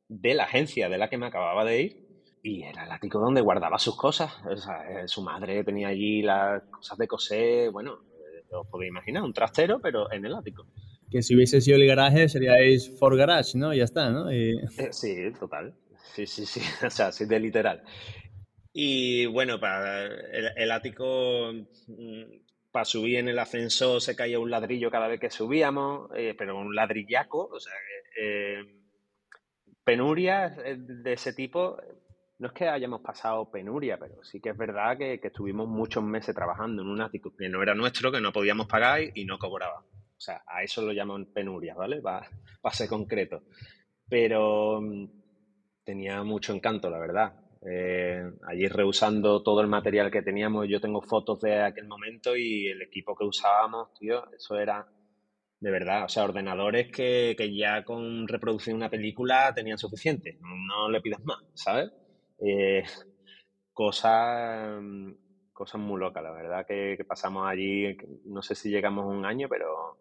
[0.08, 2.03] de la agencia de la que me acababa de ir
[2.44, 4.32] y era el ático donde guardaba sus cosas.
[4.46, 7.98] O sea, eh, su madre tenía allí las cosas de coser, bueno,
[8.52, 10.66] os podéis imaginar, un trastero, pero en el ático
[11.14, 13.72] que si hubiese sido el garaje seríais for garage, ¿no?
[13.72, 14.28] Y ya está, ¿no?
[14.32, 14.54] Eh,
[14.90, 15.72] sí, total.
[16.12, 16.60] Sí, sí, sí.
[16.84, 17.84] O sea, sí, de literal.
[18.72, 21.52] Y bueno, para el, ático,
[21.86, 22.22] mm,
[22.72, 26.58] para subir en el ascensor se caía un ladrillo cada vez que subíamos, eh, pero
[26.58, 27.72] un ladrillaco, o sea,
[28.20, 28.64] eh,
[29.84, 31.76] penurias de ese tipo,
[32.44, 36.04] no es que hayamos pasado penuria, pero sí que es verdad que, que, estuvimos muchos
[36.04, 39.38] meses trabajando en un ático que no era nuestro, que no podíamos pagar y no
[39.38, 39.86] cobrábamos.
[39.90, 42.00] O sea, a eso lo llaman penurias, ¿vale?
[42.06, 42.20] Va,
[42.62, 43.44] a ser concreto.
[44.06, 45.06] Pero mm,
[45.84, 47.32] tenía mucho encanto, la verdad.
[47.66, 52.66] Eh, allí reusando todo el material que teníamos, yo tengo fotos de aquel momento y
[52.66, 54.86] el equipo que usábamos, tío, eso era
[55.60, 61.00] de verdad, o sea, ordenadores que, ya con reproducir una película tenían suficiente, no le
[61.00, 61.90] pidas más, ¿sabes?
[62.38, 62.84] Eh,
[63.72, 64.82] cosas,
[65.52, 69.98] cosas muy locas, la verdad que, pasamos allí, no sé si llegamos un año, pero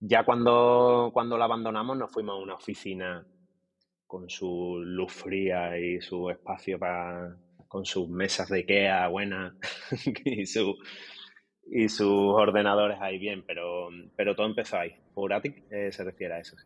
[0.00, 3.26] ya cuando, cuando la abandonamos nos fuimos a una oficina
[4.06, 7.36] con su luz fría y su espacio para
[7.68, 9.54] con sus mesas de Ikea buenas
[10.24, 10.74] y, su,
[11.70, 14.96] y sus ordenadores ahí bien, pero, pero todo empezó ahí.
[15.14, 16.56] Puratic eh, se refiere a eso.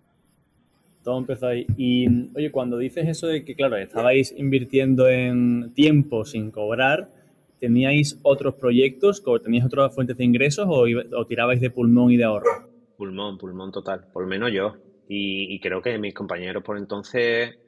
[1.02, 1.66] Todo empezó ahí.
[1.76, 7.10] Y oye, cuando dices eso de que, claro, estabais invirtiendo en tiempo sin cobrar,
[7.58, 9.22] ¿teníais otros proyectos?
[9.42, 10.84] ¿Teníais otras fuentes de ingresos o,
[11.16, 12.68] o tirabais de pulmón y de ahorro?
[12.96, 14.76] Pulmón, pulmón total, por lo menos yo.
[15.14, 17.58] Y, creo que mis compañeros por entonces,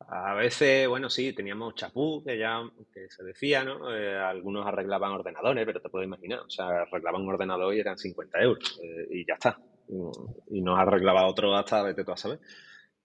[0.00, 2.60] a veces, bueno, sí, teníamos chapú, que ya
[3.08, 3.94] se decía, ¿no?
[3.94, 7.96] Eh, algunos arreglaban ordenadores, pero te puedo imaginar, o sea, arreglaban un ordenador y eran
[7.96, 9.58] 50 euros, eh, y ya está.
[9.88, 12.40] Y, nos arreglaba otro hasta, vete tú a saber.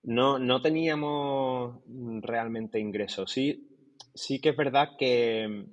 [0.04, 1.82] No, no teníamos
[2.22, 3.32] realmente ingresos.
[3.32, 5.66] Sí, sí que es verdad que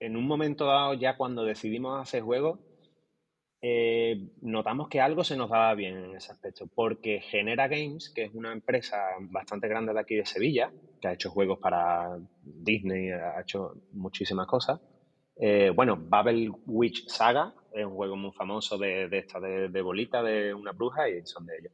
[0.00, 2.60] en un momento dado, ya cuando decidimos hacer juegos,
[3.60, 8.24] eh, notamos que algo se nos daba bien en ese aspecto, porque Genera Games, que
[8.24, 13.10] es una empresa bastante grande de aquí de Sevilla, que ha hecho juegos para Disney,
[13.10, 14.80] ha hecho muchísimas cosas.
[15.40, 20.22] Eh, bueno, Babel Witch Saga es un juego muy famoso de, de esta de, bolita
[20.22, 21.72] de una bruja y son de ellos.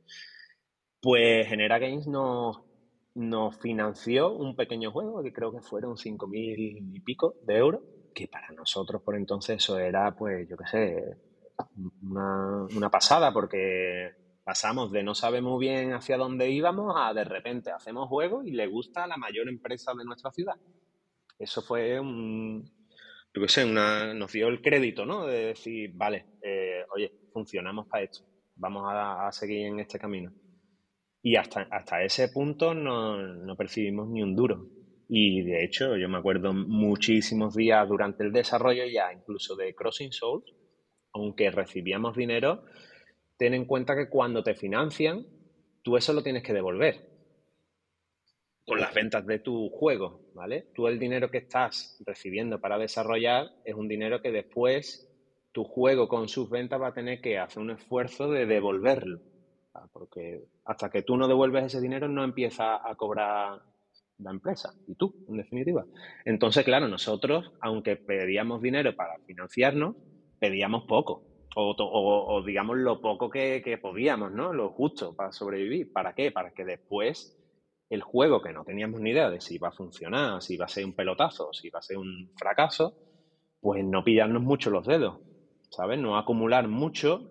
[1.01, 2.59] Pues Genera Games nos,
[3.61, 7.81] financió un pequeño juego que creo que fueron 5.000 y pico de euros,
[8.15, 11.17] que para nosotros por entonces eso era, pues, yo qué sé,
[12.03, 14.13] una, pasada porque
[14.45, 18.51] pasamos de no saber muy bien hacia dónde íbamos a de repente hacemos juegos y
[18.51, 20.57] le gusta a la mayor empresa de nuestra ciudad.
[21.39, 22.65] Eso fue un,
[23.35, 23.65] yo qué
[24.15, 25.27] nos dio el crédito, ¿no?
[25.27, 28.25] De decir, vale, eh, oye, funcionamos para esto,
[28.57, 30.33] vamos a, seguir en este camino.
[31.21, 34.69] Y hasta, hasta ese punto no, no percibimos ni un duro.
[35.09, 40.13] Y de hecho, yo me acuerdo muchísimos días durante el desarrollo ya, incluso de Crossing
[40.13, 40.45] Souls,
[41.13, 42.65] aunque recibíamos dinero,
[43.37, 45.27] ten en cuenta que cuando te financian,
[45.83, 47.14] tú eso lo tienes que devolver
[48.67, 50.67] con las ventas de tu juego, ¿vale?
[50.75, 55.11] Tú el dinero que estás recibiendo para desarrollar es un dinero que después
[55.53, 59.21] tu juego con sus ventas va a tener que hacer un esfuerzo de devolverlo,
[59.93, 63.61] porque hasta que tú no devuelves ese dinero no empieza a cobrar
[64.19, 65.85] la empresa y tú, en definitiva.
[66.25, 69.97] Entonces, claro, nosotros, aunque pedíamos dinero para financiarnos,
[70.39, 71.23] pedíamos poco,
[71.57, 74.53] o, digamos lo poco que, podíamos, ¿no?
[74.53, 75.93] Lo justo para sobrevivir.
[75.93, 76.33] ¿Para qué?
[76.33, 77.39] Para que después
[77.95, 80.69] el juego, que no teníamos ni idea de si iba a funcionar, si iba a
[80.69, 82.95] ser un pelotazo, si iba a ser un fracaso,
[83.61, 85.21] pues no pillarnos mucho los dedos,
[85.71, 85.99] ¿sabes?
[85.99, 87.31] No acumular mucho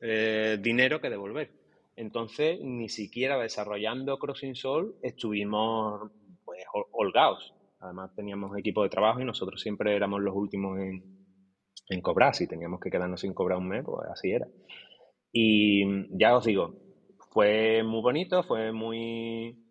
[0.00, 1.52] eh, dinero que devolver.
[1.96, 6.10] Entonces, ni siquiera desarrollando Crossing Soul estuvimos
[6.44, 7.54] pues, holgados.
[7.80, 11.02] Además, teníamos equipo de trabajo y nosotros siempre éramos los últimos en,
[11.88, 12.34] en cobrar.
[12.34, 14.46] Si teníamos que quedarnos sin cobrar un mes, pues así era.
[15.32, 15.84] Y
[16.18, 16.74] ya os digo,
[17.34, 19.63] fue muy bonito, fue muy,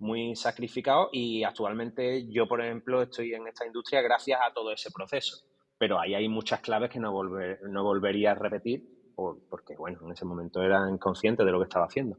[0.00, 4.90] muy sacrificado y actualmente yo, por ejemplo, estoy en esta industria gracias a todo ese
[4.90, 5.44] proceso.
[5.78, 8.84] Pero ahí hay muchas claves que no, volver, no volvería a repetir
[9.14, 12.16] porque, bueno, en ese momento era inconsciente de lo que estaba haciendo.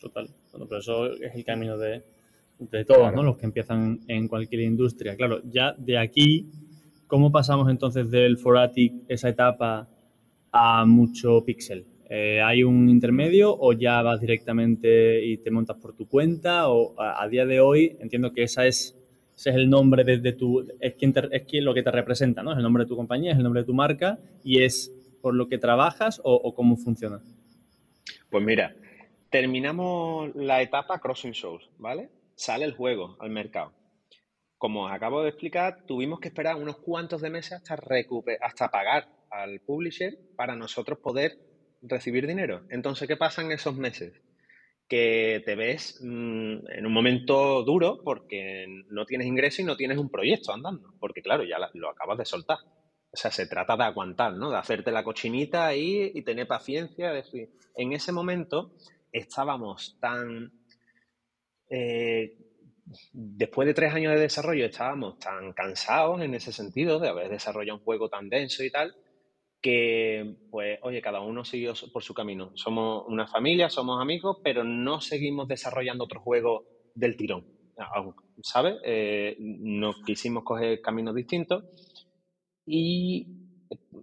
[0.00, 0.28] Total.
[0.50, 2.04] Bueno, pero eso es el camino de,
[2.58, 3.22] de todos, ¿no?
[3.22, 5.16] Los que empiezan en cualquier industria.
[5.16, 6.50] Claro, ya de aquí
[7.06, 9.88] ¿Cómo pasamos entonces del Foratic, esa etapa,
[10.50, 11.86] a mucho pixel?
[12.08, 16.68] Eh, ¿Hay un intermedio o ya vas directamente y te montas por tu cuenta?
[16.68, 18.96] O a, día de hoy entiendo que esa es,
[19.36, 20.64] ese es el nombre de, tu...
[20.80, 22.52] Es, quien es quien lo que te representa, ¿no?
[22.52, 25.34] Es el nombre de tu compañía, es el nombre de tu marca y es por
[25.34, 27.20] lo que trabajas o, cómo funciona.
[28.30, 28.76] Pues mira,
[29.28, 32.10] terminamos la etapa Crossing Souls, ¿vale?
[32.36, 33.72] Sale el juego al mercado.
[34.58, 37.76] Como os acabo de explicar, tuvimos que esperar unos cuantos de meses hasta,
[38.40, 41.32] hasta pagar al publisher para nosotros poder
[41.88, 42.64] recibir dinero.
[42.70, 44.12] Entonces, ¿qué pasa en esos meses?
[44.88, 49.98] Que te ves mm, en un momento duro porque no tienes ingreso y no tienes
[49.98, 52.58] un proyecto andando, porque claro, ya lo acabas de soltar.
[53.12, 54.50] O sea, se trata de aguantar, ¿no?
[54.50, 57.12] De hacerte la cochinita ahí y tener paciencia.
[57.12, 58.72] Decir, en ese momento
[59.10, 60.52] estábamos tan...
[61.68, 62.36] Eh,
[63.12, 67.78] después de tres años de desarrollo estábamos tan cansados en ese sentido de haber desarrollado
[67.78, 68.94] un juego tan denso y tal,
[69.60, 72.50] que, pues, oye, cada uno siguió por su camino.
[72.54, 76.64] Somos una familia, somos amigos, pero no seguimos desarrollando otro juego
[76.94, 77.44] del tirón,
[78.42, 78.76] ¿sabes?
[78.84, 81.64] Eh, nos quisimos coger caminos distintos
[82.64, 83.26] y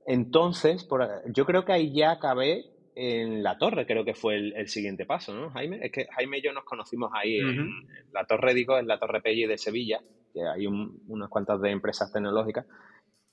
[0.05, 0.87] entonces,
[1.27, 5.33] yo creo que ahí ya acabé en la torre, creo que fue el, siguiente paso,
[5.33, 5.79] ¿no, Jaime?
[5.81, 7.69] Es que Jaime y yo nos conocimos ahí en,
[8.11, 10.01] la torre, digo, en la torre Pelli de Sevilla,
[10.33, 12.65] que hay unas cuantas de empresas tecnológicas,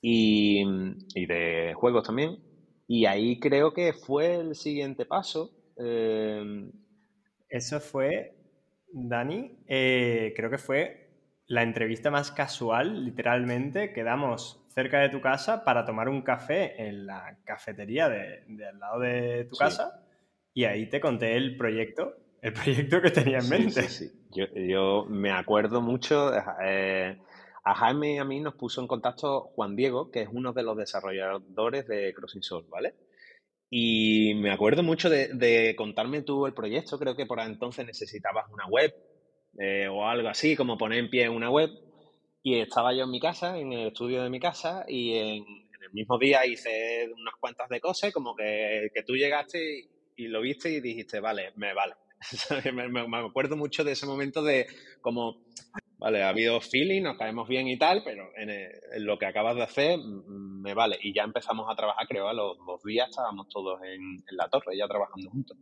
[0.00, 0.64] y,
[1.26, 2.38] de juegos también.
[2.86, 5.52] Y ahí creo que fue el siguiente paso.
[5.76, 6.70] Eh,
[7.48, 8.34] Eso fue,
[8.92, 11.10] Dani, eh, creo que fue
[11.46, 13.92] la entrevista más casual, literalmente.
[13.92, 19.00] Quedamos cerca de tu casa para tomar un café en la cafetería de, al lado
[19.00, 20.04] de tu casa
[20.54, 23.82] y ahí te conté el proyecto, el proyecto que tenía en mente.
[23.88, 26.32] Sí, yo, yo, me acuerdo mucho.
[26.62, 27.18] Eh,
[27.64, 30.62] a Jaime y a mí nos puso en contacto Juan Diego, que es uno de
[30.62, 32.94] los desarrolladores de Crossing Soul, ¿vale?
[33.70, 38.66] Y me acuerdo mucho de, contarme tú el proyecto, creo que por entonces necesitabas una
[38.66, 38.92] web
[39.58, 41.70] eh, o algo así, como poner en pie una web.
[42.42, 45.44] Y estaba yo en mi casa, en el estudio de mi casa, y en,
[45.82, 50.40] el mismo día hice unas cuantas de cosas, como que, que tú llegaste y, lo
[50.40, 51.94] viste y dijiste, vale, me vale.
[52.74, 54.66] me, me, acuerdo mucho de ese momento de
[55.00, 55.42] como
[56.00, 59.64] Vale, ha habido feeling, nos caemos bien y tal, pero en, lo que acabas de
[59.64, 60.98] hacer me vale.
[61.02, 64.78] Y ya empezamos a trabajar, creo, a los dos días estábamos todos en, la torre,
[64.78, 65.58] ya trabajando juntos.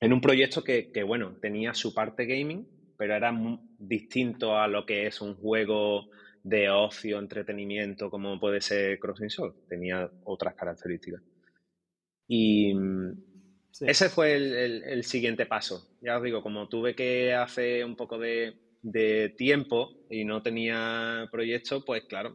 [0.00, 2.66] En un proyecto que, bueno, tenía su parte gaming,
[2.98, 3.32] pero era
[3.78, 6.08] distinto a lo que es un juego
[6.42, 9.54] de ocio, entretenimiento, como puede ser Crossing Soul.
[9.68, 11.22] Tenía otras características.
[12.26, 12.74] Y
[13.82, 15.96] ese fue el, siguiente paso.
[16.00, 21.28] Ya os digo, como tuve que hacer un poco de de tiempo y no tenía
[21.30, 22.34] proyecto, pues claro,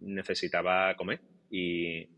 [0.00, 1.20] necesitaba comer.
[1.48, 2.08] Y,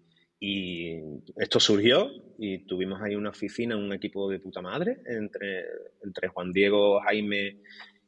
[1.37, 5.65] esto surgió y tuvimos ahí una oficina, un equipo de puta madre entre,
[6.01, 7.59] entre Juan Diego, Jaime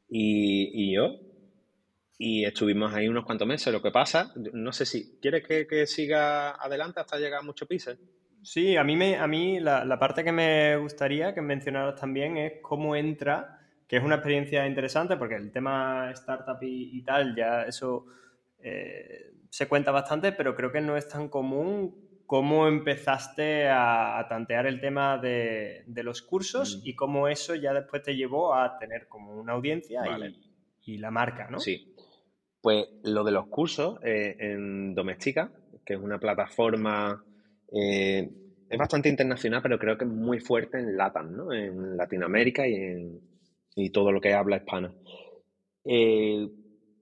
[0.08, 1.16] y, yo.
[2.16, 3.72] Y estuvimos ahí unos cuantos meses.
[3.72, 7.98] Lo que pasa, no sé si quieres que, siga adelante hasta llegar a muchos pisos.
[8.42, 12.36] Sí, a mí, me, a mí la, la parte que me gustaría que mencionaras también
[12.36, 13.59] es cómo entra
[13.90, 18.06] que es una experiencia interesante porque el tema startup y, tal, ya eso
[18.60, 24.68] eh, se cuenta bastante, pero creo que no es tan común cómo empezaste a, tantear
[24.68, 26.88] el tema de, los cursos mm.
[26.88, 30.02] y cómo eso ya después te llevó a tener como una audiencia
[30.84, 31.58] y, la marca, ¿no?
[31.58, 31.92] Sí.
[32.60, 35.50] Pues lo de los cursos eh, en Domestica,
[35.84, 37.24] que es una plataforma,
[37.72, 38.30] eh,
[38.68, 41.52] es bastante internacional, pero creo que es muy fuerte en LATAM, ¿no?
[41.52, 43.29] En Latinoamérica y en,
[43.80, 44.94] y todo lo que habla hispana.
[45.84, 46.48] Eh,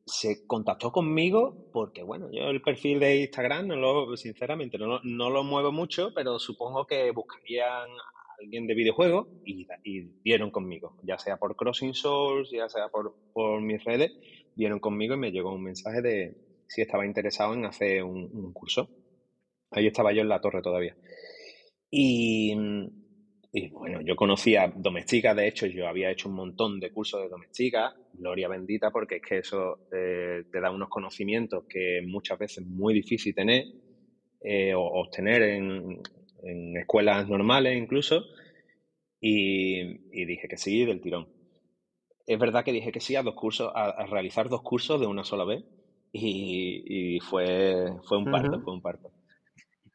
[0.07, 5.31] se contactó conmigo porque, bueno, yo el perfil de Instagram, no lo, sinceramente, no, no
[5.31, 10.97] lo muevo mucho, pero supongo que buscarían a alguien de videojuegos y, y vieron conmigo,
[11.03, 14.13] ya sea por Crossing Souls, ya sea por, por mis redes,
[14.55, 16.37] vieron conmigo y me llegó un mensaje de
[16.67, 18.89] si estaba interesado en hacer un, un curso.
[19.71, 20.97] Ahí estaba yo en la torre todavía.
[21.91, 22.55] Y,
[23.51, 27.29] y bueno, yo conocía Domestica, de hecho yo había hecho un montón de cursos de
[27.29, 32.59] Domestica, gloria bendita, porque es que eso eh, te da unos conocimientos que muchas veces
[32.59, 33.65] es muy difícil tener
[34.43, 36.01] eh, o obtener en,
[36.77, 38.23] escuelas normales incluso,
[39.21, 41.27] y, dije que sí, del tirón.
[42.27, 45.25] Es verdad que dije que sí a dos cursos, a, realizar dos cursos de una
[45.25, 45.65] sola vez,
[46.13, 49.11] y, fue, fue un parto, fue un parto.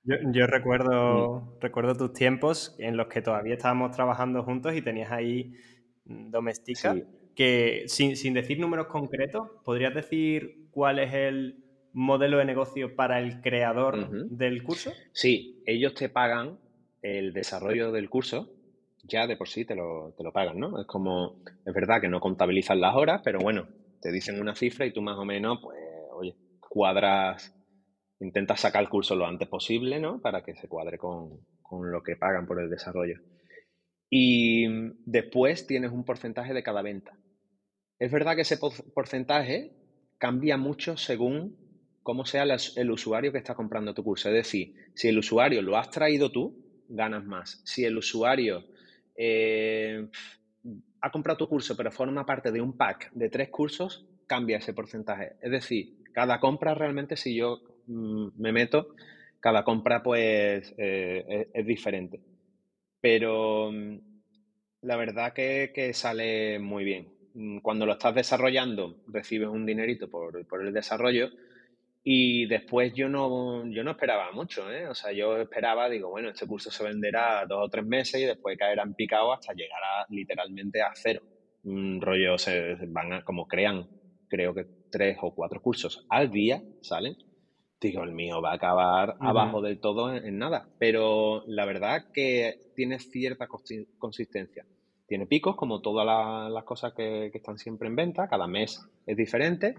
[0.06, 1.62] Yo, recuerdo, mm.
[1.62, 5.54] recuerdo tus tiempos en los que todavía estábamos trabajando juntos y tenías ahí
[6.06, 6.96] mm, Domestica,
[7.36, 13.42] que sin, decir números concretos, ¿podrías decir cuál es el modelo de negocio para el
[13.42, 14.92] creador del curso?
[15.14, 16.60] Sí, ellos te pagan
[17.02, 18.50] el desarrollo del curso
[19.04, 20.80] ya de por sí te lo, te lo pagan, ¿no?
[20.80, 21.36] Es como,
[21.66, 23.68] es verdad que no contabilizan las horas, pero bueno,
[24.02, 25.78] te dicen una cifra y tú más o menos, pues,
[26.14, 27.54] oye, cuadras,
[28.24, 30.22] intentas sacar el curso lo antes posible, ¿no?
[30.22, 33.20] Para que se cuadre con, con lo que pagan por el desarrollo.
[34.10, 34.68] Y
[35.06, 37.18] después tienes un porcentaje de cada venta.
[38.00, 38.58] Es verdad que ese
[38.94, 39.72] porcentaje
[40.18, 41.58] cambia mucho según
[42.04, 44.30] cómo sea el usuario que está comprando tu curso.
[44.30, 47.62] Es decir, si el usuario lo has traído tú, ganas más.
[47.66, 48.66] Si el usuario
[49.16, 50.10] eh,
[51.02, 54.74] ha comprado tu curso pero forma parte de un pack de tres cursos, cambia ese
[54.74, 55.38] porcentaje.
[55.42, 58.96] Es decir, cada compra realmente, si yo me meto,
[59.40, 62.22] cada compra pues eh, es, diferente.
[63.02, 63.98] Pero mm,
[64.82, 67.14] la verdad que, que sale muy bien.
[67.34, 71.30] Mm, cuando lo estás desarrollando, recibes un dinerito por, el desarrollo
[72.04, 74.88] y después yo no, yo no esperaba mucho, ¿eh?
[74.88, 78.26] O sea, yo esperaba, digo, bueno, este curso se venderá dos o tres meses y
[78.26, 81.22] después caerá en picado hasta llegar a, literalmente a cero.
[81.64, 83.88] Un rollo, se van a, como crean,
[84.30, 87.16] creo que tres o cuatro cursos al día, ¿salen?
[87.84, 90.70] Digo, el mío va a acabar abajo del todo en, nada.
[90.80, 93.48] Pero la verdad que tiene cierta
[93.98, 94.66] consistencia.
[95.06, 96.06] Tiene picos, como todas
[96.50, 99.76] las, cosas que, están siempre en venta, cada mes es diferente,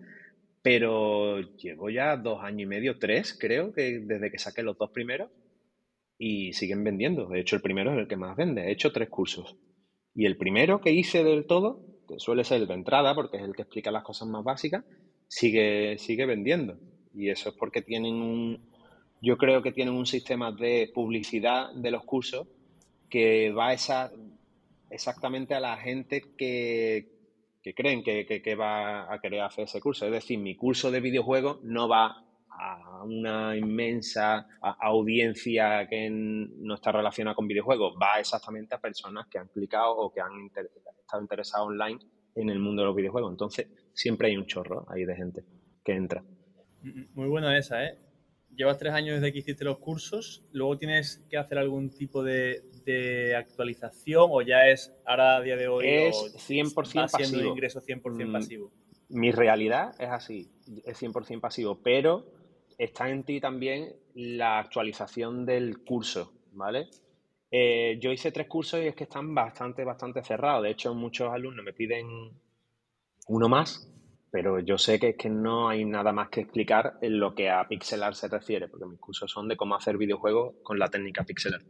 [0.60, 4.90] pero llevo ya dos años y medio, tres, creo, que desde que saqué los dos
[4.90, 5.30] primeros
[6.18, 7.26] y siguen vendiendo.
[7.26, 8.68] De hecho, el primero es el que más vende.
[8.68, 9.56] He hecho tres cursos.
[10.14, 13.44] Y el primero que hice del todo, que suele ser el de entrada, porque es
[13.44, 14.84] el que explica las cosas más básicas,
[15.26, 16.78] sigue, sigue vendiendo.
[17.14, 18.60] Y eso es porque tienen un,
[19.20, 22.46] yo creo que tienen un sistema de publicidad de los cursos
[23.08, 24.10] que va esa,
[24.90, 27.10] exactamente a la gente que,
[27.74, 30.06] creen que, va a querer hacer ese curso.
[30.06, 36.92] Es decir, mi curso de videojuegos no va a una inmensa audiencia que no está
[36.92, 41.68] relacionada con videojuegos, va exactamente a personas que han clicado o que han estado interesados
[41.68, 41.98] online
[42.34, 43.30] en el mundo de los videojuegos.
[43.32, 45.44] Entonces, siempre hay un chorro ahí de gente
[45.84, 46.22] que entra.
[47.14, 47.98] Muy buena esa, ¿eh?
[48.54, 52.62] Llevas tres años desde que hiciste los cursos, luego tienes que hacer algún tipo de,
[52.84, 56.14] de actualización o ya es ahora a día de hoy es
[56.48, 57.40] 100% pasivo.
[57.40, 58.72] un ingreso 100% mm, pasivo?
[59.08, 60.50] Mi realidad es así,
[60.84, 62.26] es 100% pasivo, pero
[62.78, 66.88] está en ti también la actualización del curso, ¿vale?
[67.50, 70.64] Eh, yo hice tres cursos y es que están bastante, bastante cerrados.
[70.64, 72.06] De hecho, muchos alumnos me piden
[73.28, 73.88] uno más,
[74.34, 77.50] pero yo sé que es que no hay nada más que explicar en lo que
[77.50, 81.22] a pixelar se refiere, porque mis cursos son de cómo hacer videojuegos con la técnica
[81.22, 81.60] pixelar.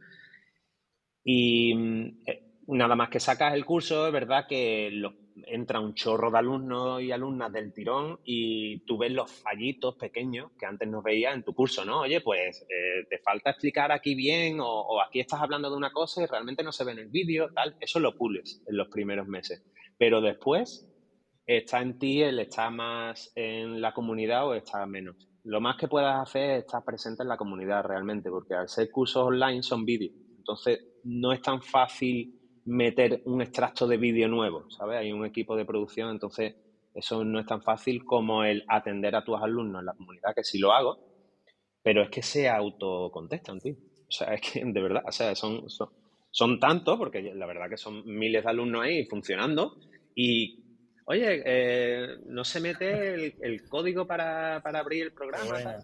[1.23, 4.91] Y mm, eh, nada más que sacas el curso, es verdad que
[5.47, 10.53] entra un chorro de alumnos y alumnas del tirón y tú ves los fallitos pequeños
[10.59, 12.01] que antes no veías en tu curso, ¿no?
[12.01, 16.23] Oye, pues eh, te falta explicar aquí bien o, aquí estás hablando de una cosa
[16.23, 17.77] y realmente no se ve en el vídeo, tal.
[17.79, 19.63] Eso lo pules en los primeros meses.
[19.99, 20.91] Pero después
[21.47, 25.17] está en ti el estar más en la comunidad o estar menos.
[25.45, 28.91] Lo más que puedas hacer es estar presente en la comunidad realmente, porque al ser
[28.91, 30.15] cursos online son vídeos.
[30.39, 32.35] Entonces, no es tan fácil
[32.65, 34.99] meter un extracto de vídeo nuevo, ¿sabes?
[34.99, 36.55] Hay un equipo de producción, entonces
[36.95, 40.45] eso no es tan fácil como el atender a tus alumnos en la comunidad, que
[40.45, 40.99] sí lo hago,
[41.83, 43.75] pero es que se autocontestan, tío.
[44.09, 45.65] O sea, es que de verdad, o sea, son,
[46.31, 49.77] son, tantos, porque la verdad que son miles de alumnos ahí funcionando,
[50.15, 50.64] y
[51.07, 55.79] oye, eh, no se mete el, código para, abrir el programa.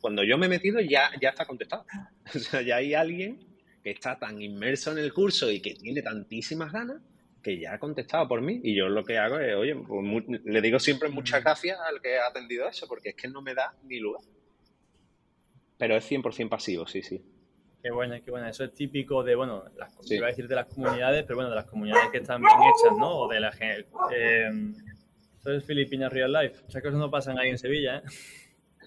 [0.00, 1.84] Cuando yo me he metido ya, ya está contestado.
[2.34, 3.38] O sea, ya hay alguien
[3.82, 7.02] que está tan inmerso en el curso y que tiene tantísimas ganas
[7.42, 10.60] que ya ha contestado por mí y yo lo que hago es, oye, pues le
[10.62, 11.44] digo siempre muchas mm.
[11.44, 14.22] gracias al que ha atendido eso, porque es que no me da ni lugar.
[15.76, 17.22] Pero es 100% pasivo, sí, sí.
[17.84, 18.48] Qué bueno, qué bueno.
[18.48, 21.56] Eso es típico de, bueno, las, iba a decir de las comunidades, pero bueno, de
[21.56, 23.10] las comunidades que están bien hechas, ¿no?
[23.10, 23.86] O de la gente.
[24.10, 24.48] Eh,
[25.36, 26.62] esto es Filipinas Real Life.
[26.62, 28.02] Muchas cosas no pasan ahí en Sevilla, ¿eh?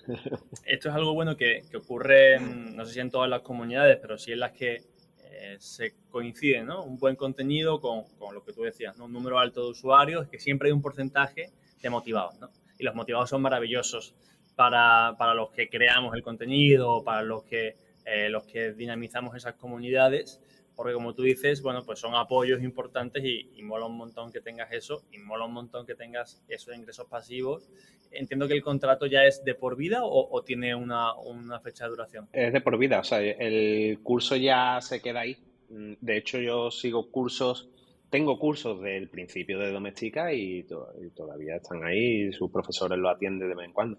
[0.65, 4.31] Esto es algo bueno que, ocurre, no sé si en todas las comunidades, pero sí
[4.31, 4.81] en las que
[5.25, 6.83] eh, se coincide, ¿no?
[6.83, 9.05] Un buen contenido con, lo que tú decías, ¿no?
[9.05, 12.49] Un número alto de usuarios, que siempre hay un porcentaje de motivados, ¿no?
[12.79, 14.15] Y los motivados son maravillosos
[14.55, 17.75] para, los que creamos el contenido, para los que,
[18.07, 20.41] eh, los que dinamizamos esas comunidades
[20.77, 24.71] porque como tú dices, bueno, pues son apoyos importantes y, mola un montón que tengas
[24.71, 27.67] eso y mola un montón que tengas esos ingresos pasivos.
[28.11, 31.15] Entiendo que el contrato ya es de por vida o, tiene una,
[31.63, 32.29] fecha de duración.
[32.31, 35.35] Es de por vida, o sea, el curso ya se queda ahí.
[35.67, 37.69] De hecho, yo sigo cursos,
[38.11, 40.63] tengo cursos del principio de doméstica y,
[41.15, 43.97] todavía están ahí y sus profesores lo atienden de vez en cuando.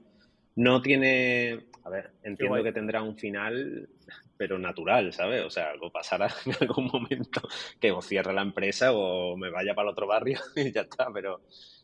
[0.58, 3.88] No tiene, a ver, entiendo que tendrá un final,
[4.36, 5.44] pero natural, ¿sabes?
[5.44, 7.42] O sea, algo pasará en algún momento
[7.80, 11.12] que o cierre la empresa o me vaya para el otro barrio y ya está,
[11.14, 11.42] pero,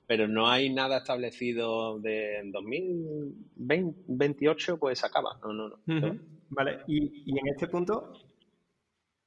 [0.08, 5.38] pero no hay nada establecido de 2028, pues acaba.
[5.44, 6.18] No, no, no.
[6.48, 8.12] Vale, y, y, en este punto,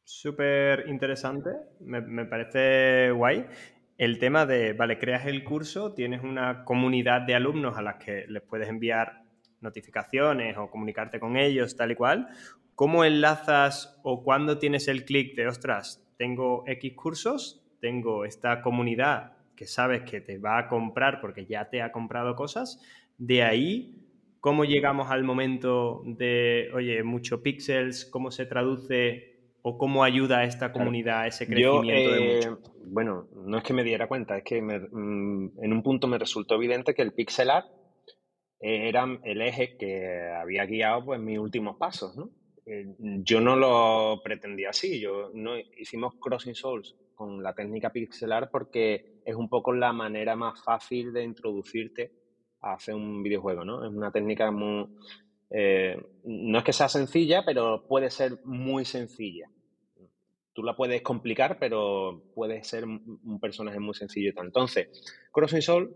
[0.03, 3.45] súper interesante, me, me parece guay
[3.97, 8.25] el tema de, vale, creas el curso, tienes una comunidad de alumnos a las que
[8.27, 9.25] les puedes enviar
[9.61, 12.27] notificaciones o comunicarte con ellos, tal y cual,
[12.75, 19.33] ¿cómo enlazas o cuándo tienes el clic de, ostras, tengo X cursos, tengo esta comunidad
[19.55, 22.79] que sabes que te va a comprar porque ya te ha comprado cosas,
[23.17, 23.95] de ahí,
[24.39, 30.43] ¿cómo llegamos al momento de, oye, mucho píxeles, cómo se traduce o cómo ayuda a
[30.43, 32.51] esta comunidad a ese crecimiento de mucho?
[32.51, 36.19] Eh, bueno, no es que me diera cuenta, es que mm, en un punto me
[36.19, 37.67] resultó evidente que el pixel art
[38.59, 42.31] era el eje que había guiado pues mis últimos pasos, ¿no?
[42.65, 48.49] Eh, yo no lo pretendía así, yo no hicimos Crossing Souls con la técnica pixelar
[48.51, 52.11] porque es un poco la manera más fácil de introducirte
[52.61, 53.85] a hacer un videojuego, ¿no?
[53.85, 54.87] Es una técnica muy
[55.49, 59.49] eh, no es que sea sencilla, pero puede ser muy sencilla.
[60.51, 64.33] Tú la puedes complicar, pero puede ser un personaje muy sencillo.
[64.41, 64.89] Entonces,
[65.31, 65.95] Crossing Soul,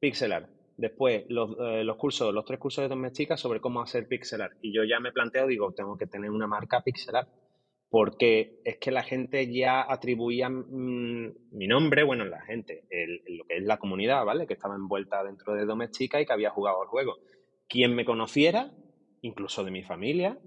[0.00, 4.56] pixelar Después, eh, los, cursos, los tres cursos de doméstica sobre cómo hacer pixel art.
[4.62, 7.28] Y yo ya me planteo, digo, tengo que tener una marca pixel art.
[7.90, 12.84] Porque es que la gente ya atribuía mm, mi nombre, bueno, la gente,
[13.28, 14.46] lo que es la comunidad, ¿vale?
[14.46, 17.16] Que estaba envuelta dentro de doméstica y que había jugado al juego.
[17.68, 18.72] Quien me conociera,
[19.20, 20.38] incluso de mi familia,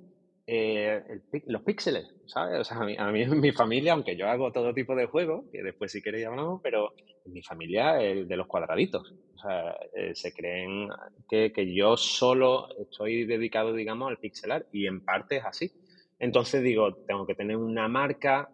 [0.48, 1.02] eh,
[1.48, 2.60] los píxeles, ¿sabes?
[2.60, 5.08] O sea, a mí, a mí, en mi familia, aunque yo hago todo tipo de
[5.08, 6.94] juegos, que después si queréis hablamos, pero
[7.26, 9.14] en mi familia el de los cuadraditos.
[9.36, 10.90] O sea, eh, se creen
[11.30, 15.72] que, que, yo solo estoy dedicado, digamos, al pixelar y en parte es así.
[16.20, 18.50] Entonces digo, tengo que tener una marca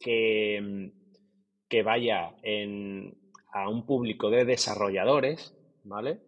[0.00, 0.90] que,
[1.68, 3.14] que vaya en,
[3.52, 6.20] a un público de desarrolladores, ¿vale?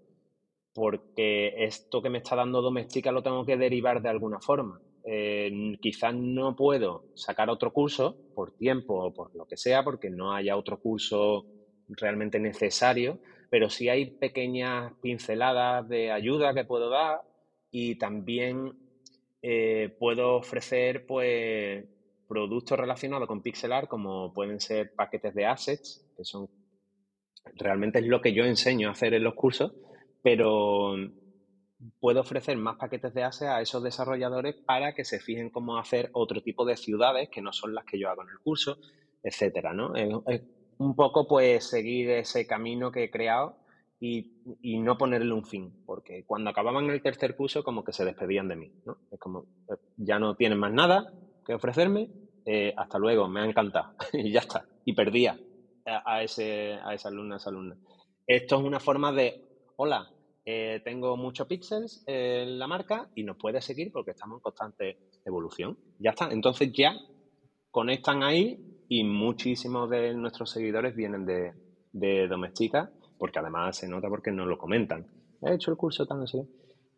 [0.75, 4.81] Porque esto que me está dando Domestica lo tengo que derivar de alguna forma.
[5.09, 10.11] Eh, quizás no puedo sacar otro curso por tiempo o por lo que sea, porque
[10.11, 11.47] no haya otro curso
[11.89, 17.21] realmente necesario, pero sí hay pequeñas pinceladas de ayuda que puedo dar
[17.71, 18.73] y también
[19.43, 21.85] eh, puedo ofrecer pues
[22.27, 26.49] productos relacionados con pixelar como pueden ser paquetes de assets, que son
[27.55, 29.73] realmente es lo que yo enseño a hacer en los cursos,
[30.21, 30.97] pero
[32.01, 36.11] puedo ofrecer más paquetes de ASE a esos desarrolladores para que se fijen cómo hacer
[36.13, 38.79] otro tipo de ciudades que no son las que yo hago en el curso,
[39.23, 39.95] etcétera, ¿no?
[39.95, 40.43] Es,
[40.79, 43.57] un poco pues seguir ese camino que he creado
[43.99, 44.31] y,
[44.63, 48.57] no ponerle un fin, porque cuando acababan el tercer curso como que se despedían de
[48.57, 48.99] mí, ¿no?
[49.11, 51.13] Es como, eh, ya no tienen más nada
[51.47, 52.11] que ofrecerme,
[52.45, 55.39] eh, hasta luego, me ha encantado y ya está, y perdía
[55.87, 57.77] a, ese, a esa alumna, a esa alumna.
[58.27, 59.43] Esto es una forma de,
[59.77, 60.11] hola,
[60.49, 64.99] eh, tengo muchos píxeles en la marca y nos puede seguir porque estamos en constante
[65.25, 65.77] evolución.
[65.99, 66.31] Ya está.
[66.31, 66.95] Entonces ya
[67.73, 71.53] conectan ahí y muchísimos de nuestros seguidores vienen de,
[71.93, 75.07] de Domestica porque además se nota porque nos lo comentan.
[75.43, 76.39] He hecho el curso tan así.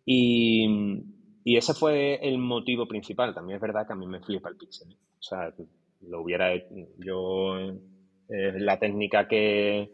[0.04, 1.02] Y,
[1.42, 3.34] y ese fue el motivo principal.
[3.34, 4.92] También es verdad que a mí me flipa el píxel.
[4.92, 4.96] ¿eh?
[5.18, 5.54] O sea,
[6.02, 6.54] lo hubiera
[6.98, 7.58] yo
[8.28, 9.90] eh, la técnica que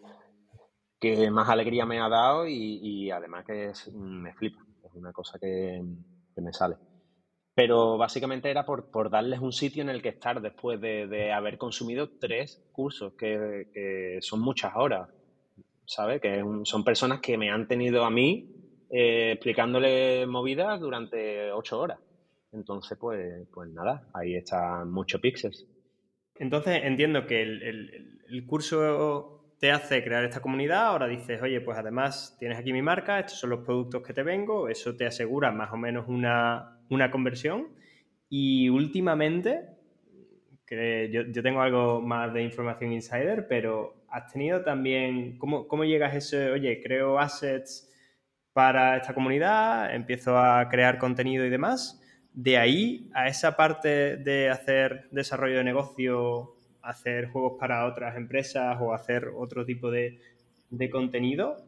[1.05, 5.82] que más alegría me ha dado y, además que me flipa, es una cosa que,
[6.36, 6.76] me sale.
[7.55, 12.09] Pero básicamente era por, darles un sitio en el que estar después de, haber consumido
[12.18, 15.11] tres cursos, que, son muchas horas,
[15.86, 16.20] ¿sabes?
[16.22, 21.98] Que son personas que me han tenido a mí eh, explicándole movidas durante ocho horas.
[22.52, 25.66] Entonces, pues, pues nada, ahí están muchos píxeles.
[26.36, 32.36] Entonces entiendo que el curso te hace crear esta comunidad, ahora dices, oye, pues además
[32.38, 35.72] tienes aquí mi marca, estos son los productos que te vengo, eso te asegura más
[35.72, 36.80] o menos una,
[37.11, 37.68] conversión.
[38.28, 39.68] Y últimamente,
[40.66, 46.14] que yo, tengo algo más de información insider, pero has tenido también, ¿cómo, cómo llegas
[46.14, 47.90] a ese, oye, creo assets
[48.52, 52.00] para esta comunidad, empiezo a crear contenido y demás?
[52.32, 56.53] De ahí a esa parte de hacer desarrollo de negocio
[56.85, 60.20] hacer juegos para otras empresas o hacer otro tipo de,
[60.91, 61.64] contenido.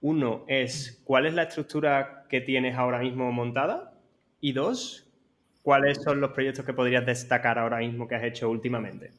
[0.00, 3.92] Uno es cuál es la estructura que tienes ahora mismo montada
[4.40, 5.06] y dos,
[5.62, 9.10] cuáles son los proyectos que podrías destacar ahora mismo que has hecho últimamente.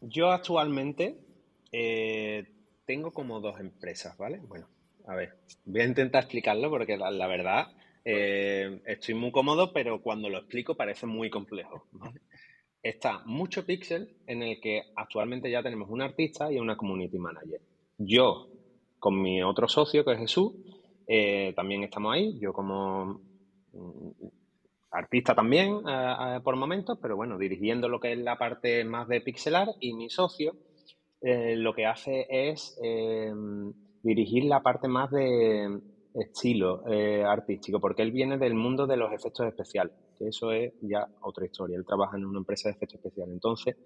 [0.00, 1.16] Yo actualmente
[1.70, 2.44] eh,
[2.84, 4.40] tengo como dos empresas, ¿vale?
[4.48, 4.66] Bueno,
[5.06, 7.68] a ver, voy a intentar explicarlo porque la, verdad
[8.04, 11.86] Eh, estoy muy cómodo, pero cuando lo explico parece muy complejo.
[12.82, 17.60] Está mucho pixel en el que actualmente ya tenemos un artista y una community manager.
[17.98, 18.48] Yo,
[18.98, 20.52] con mi otro socio, que es Jesús,
[21.06, 22.38] eh, también estamos ahí.
[22.40, 23.20] Yo como
[23.72, 24.10] mm,
[24.90, 29.20] artista también eh, por momentos, pero bueno, dirigiendo lo que es la parte más de
[29.20, 30.54] pixelar y mi socio
[31.24, 32.76] lo que hace es
[34.02, 35.80] dirigir la parte más de
[36.14, 39.94] estilo eh, artístico, porque él viene del mundo de los efectos especiales,
[40.28, 41.76] eso es ya otra historia.
[41.76, 43.34] Él trabaja en una empresa de efectos especiales.
[43.34, 43.76] Entonces,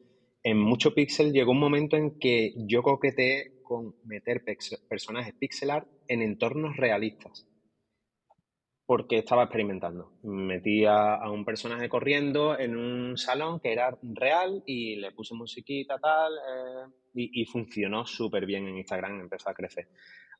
[0.43, 4.45] en mucho pixel llegó un momento en que yo coqueteé con meter
[4.89, 7.49] personajes pixelar en entornos realistas.
[8.87, 10.12] Porque estaba experimentando.
[10.22, 15.99] Metía a un personaje corriendo en un salón que era real y le puse musiquita,
[15.99, 19.89] tal, eh, y, funcionó súper bien en Instagram, empezó a crecer.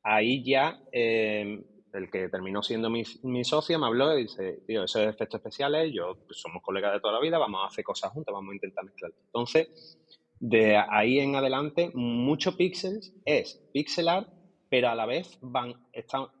[0.03, 1.61] Ahí ya eh,
[1.97, 3.03] el que terminó siendo mi,
[3.43, 7.13] socio, me habló y dice, tío, esos efectos especiales, yo pues, somos colegas de toda
[7.13, 9.11] la vida, vamos a hacer cosas juntas, vamos a intentar mezclar.
[9.25, 9.97] Entonces,
[10.39, 14.27] de ahí en adelante, mucho pixels es pixelar,
[14.69, 15.73] pero a la vez van,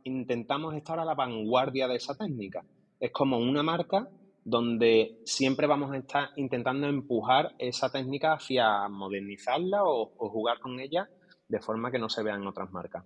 [0.03, 2.63] intentamos estar a la vanguardia de esa técnica.
[2.99, 4.09] Es como una marca
[4.43, 10.79] donde siempre vamos a estar intentando empujar esa técnica hacia modernizarla o, o jugar con
[10.79, 11.09] ella
[11.47, 13.03] de forma que no se vean otras marcas.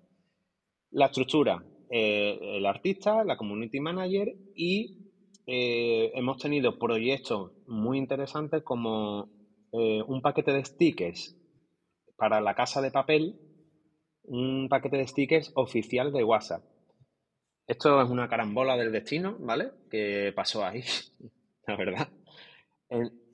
[0.91, 1.63] La estructura,
[1.93, 5.11] eh, el artista, la community manager y
[5.45, 9.27] eh, hemos tenido proyectos muy interesantes como
[9.73, 11.35] eh, un paquete de stickers
[12.15, 13.35] para la casa de papel,
[14.23, 16.63] un paquete de stickers oficial de WhatsApp.
[17.67, 19.71] Esto es una carambola del destino, ¿vale?
[19.89, 20.83] Que pasó ahí,
[21.67, 22.07] la verdad.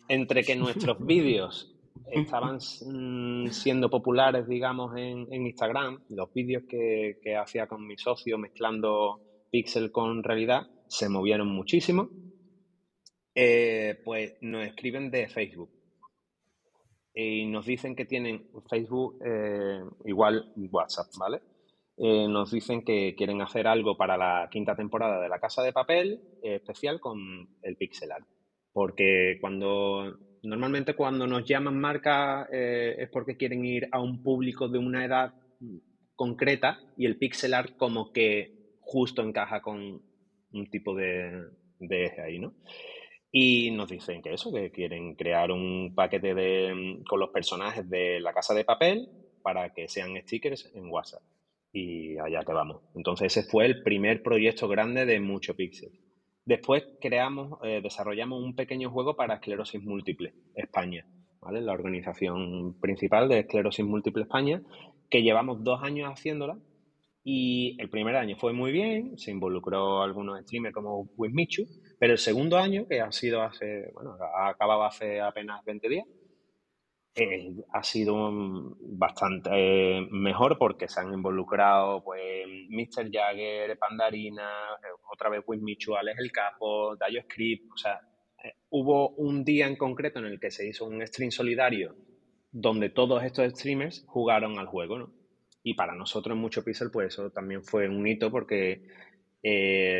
[0.07, 1.76] entre que nuestros vídeos
[2.11, 9.21] estaban mm, siendo populares, digamos, en, Instagram, los vídeos que, hacía con mi socio mezclando
[9.51, 12.09] pixel con realidad, se movieron muchísimo,
[13.35, 15.69] eh, pues nos escriben de Facebook
[17.13, 21.41] y nos dicen que tienen Facebook eh, igual WhatsApp, ¿vale?
[21.97, 25.73] Eh, nos dicen que quieren hacer algo para la quinta temporada de La Casa de
[25.73, 27.17] Papel especial con
[27.63, 28.27] el pixel art.
[28.71, 30.15] Porque cuando
[30.47, 35.03] Normalmente cuando nos llaman marcas eh, es porque quieren ir a un público de una
[35.03, 35.33] edad
[36.15, 40.01] concreta y el pixel art como que justo encaja con
[40.53, 41.49] un tipo de,
[41.81, 42.53] eje ahí, ¿no?
[43.29, 48.21] Y nos dicen que eso, que quieren crear un paquete de, con los personajes de
[48.21, 49.09] la casa de papel
[49.43, 51.23] para que sean stickers en WhatsApp.
[51.73, 52.83] Y allá te vamos.
[52.95, 55.91] Entonces ese fue el primer proyecto grande de Mucho Pixel.
[56.47, 61.05] Después creamos, eh, desarrollamos un pequeño juego para esclerosis múltiple España,
[61.41, 61.59] ¿vale?
[61.59, 64.61] La organización principal de esclerosis múltiple España,
[65.09, 66.57] que llevamos dos años haciéndola
[67.21, 71.65] y el primer año fue muy bien, se involucró algunos streamers como Wismichu,
[71.99, 76.07] pero el segundo año, que ha sido hace, bueno, ha acabado hace apenas 20 días,
[77.19, 83.09] eh, ha sido bastante eh, mejor porque se han involucrado pues Mr.
[83.11, 84.47] Jagger, Pandarina,
[84.83, 87.99] eh, otra vez Will Mitchell, El Capo, Dayo Script, o sea,
[88.69, 91.95] hubo un día en concreto en el que se hizo un stream solidario
[92.51, 95.11] donde todos estos streamers jugaron al juego, ¿no?
[95.63, 98.83] Y para nosotros en Mucho Pixel, pues eso también fue un hito porque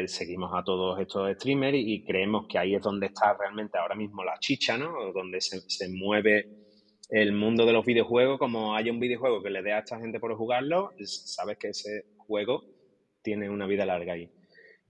[0.05, 4.24] seguimos a todos estos streamers y, creemos que ahí es donde está realmente ahora mismo
[4.24, 5.11] la chicha, ¿no?
[5.13, 6.66] Donde se, se mueve
[7.10, 10.20] el mundo de los videojuegos, como haya un videojuego que le dé a esta gente
[10.20, 12.64] por jugarlo, sabes que ese juego
[13.22, 14.30] tiene una vida larga ahí.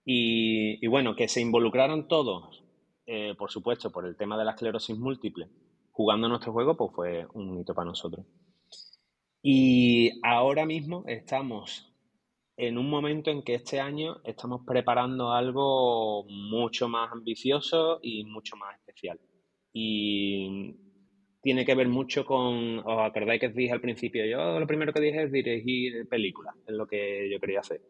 [0.05, 2.63] Y, bueno, que se involucraron todos,
[3.05, 5.47] eh, por supuesto, por el tema de la esclerosis múltiple,
[5.91, 8.26] jugando nuestro juego, pues fue un hito para nosotros.
[9.41, 11.93] Y ahora mismo estamos
[12.57, 18.55] en un momento en que este año estamos preparando algo mucho más ambicioso y mucho
[18.55, 19.20] más especial.
[19.74, 20.76] Y
[21.42, 24.92] tiene que ver mucho con, os acordáis que os dije al principio, yo lo primero
[24.94, 27.82] que dije es dirigir películas, es lo que yo quería hacer.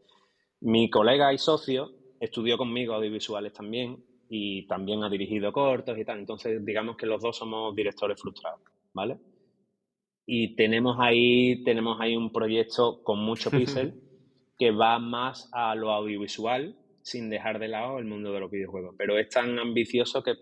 [0.62, 6.20] Mi colega y socio estudió conmigo audiovisuales también y también ha dirigido cortos y tal,
[6.20, 8.62] entonces digamos que los dos somos directores frustrados,
[8.94, 9.18] ¿vale?
[10.26, 13.94] Y tenemos ahí, tenemos ahí un proyecto con mucho pixel
[14.60, 18.96] que va más a lo audiovisual sin dejar de lado el mundo de los videojuegos,
[18.98, 20.36] pero es tan ambicioso que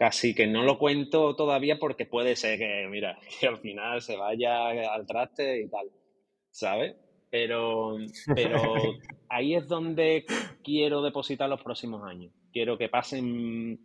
[0.00, 4.16] casi que no lo cuento todavía porque puede ser que, mira, que al final se
[4.16, 5.90] vaya al traste y tal,
[6.50, 6.96] ¿sabes?
[7.28, 7.98] Pero,
[8.34, 8.62] pero
[9.28, 10.24] ahí es donde
[10.64, 12.32] quiero depositar los próximos años.
[12.50, 13.78] Quiero que pasen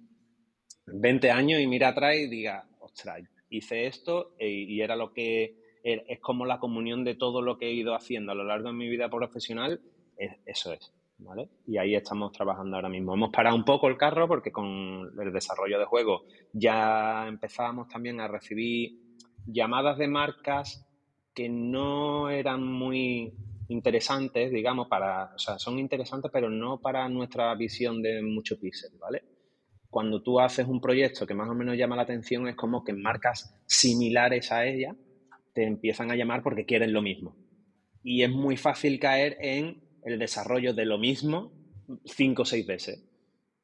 [0.85, 5.57] 20 años y mira atrás y diga, ostras, hice esto e, y era lo que
[5.83, 8.75] es como la comunión de todo lo que he ido haciendo a lo largo de
[8.75, 9.81] mi vida profesional,
[10.45, 10.93] eso es.
[11.17, 11.49] ¿Vale?
[11.65, 13.13] Y ahí estamos trabajando ahora mismo.
[13.13, 18.19] Hemos parado un poco el carro porque con el desarrollo de juegos ya empezábamos también
[18.19, 18.99] a recibir
[19.45, 20.85] llamadas de marcas
[21.33, 23.33] que no eran muy
[23.67, 28.91] interesantes, digamos, para, o sea, son interesantes, pero no para nuestra visión de mucho píxel,
[28.99, 29.23] ¿vale?
[29.89, 32.93] Cuando tú haces un proyecto que más o menos llama la atención, es como que
[32.93, 34.95] marcas similares a ella
[35.53, 37.35] te empiezan a llamar porque quieren lo mismo.
[38.03, 41.51] Y es muy fácil caer en el desarrollo de lo mismo
[42.05, 43.03] cinco o seis veces.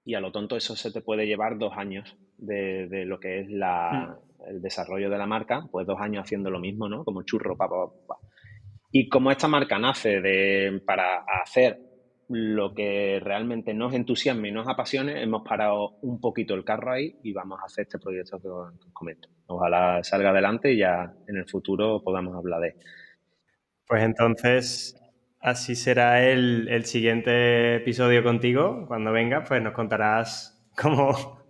[0.03, 3.49] Y a lo tonto eso se te puede llevar dos años de, lo que es
[3.49, 4.49] la, mm.
[4.49, 7.05] el desarrollo de la marca, pues dos años haciendo lo mismo, ¿no?
[7.05, 8.17] Como churro, pa, pa, pa.
[8.91, 11.79] Y como esta marca nace de, para hacer
[12.27, 17.19] lo que realmente nos entusiasme y nos apasione, hemos parado un poquito el carro ahí
[17.23, 19.29] y vamos a hacer este proyecto que os, comento.
[19.47, 22.75] Ojalá salga adelante y ya en el futuro podamos hablar de
[23.85, 25.00] Pues entonces,
[25.41, 28.85] así será el, el siguiente episodio contigo.
[28.87, 31.41] Cuando venga, pues nos contarás cómo,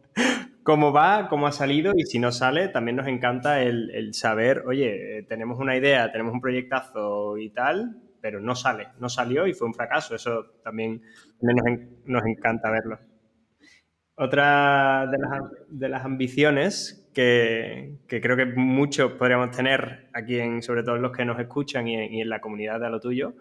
[0.64, 5.20] cómo va, cómo ha salido y si no sale, también nos encanta el, saber, oye,
[5.20, 9.54] eh, tenemos una idea, tenemos un proyectazo y tal, pero no sale, no salió y
[9.54, 10.16] fue un fracaso.
[10.16, 11.02] Eso también,
[11.42, 13.00] nos, encanta verlo.
[14.16, 15.10] Otra
[15.70, 21.26] de las, ambiciones que, creo que muchos podríamos tener aquí, en, sobre todo los que
[21.26, 23.34] nos escuchan y en, y en la comunidad de lo tuyo,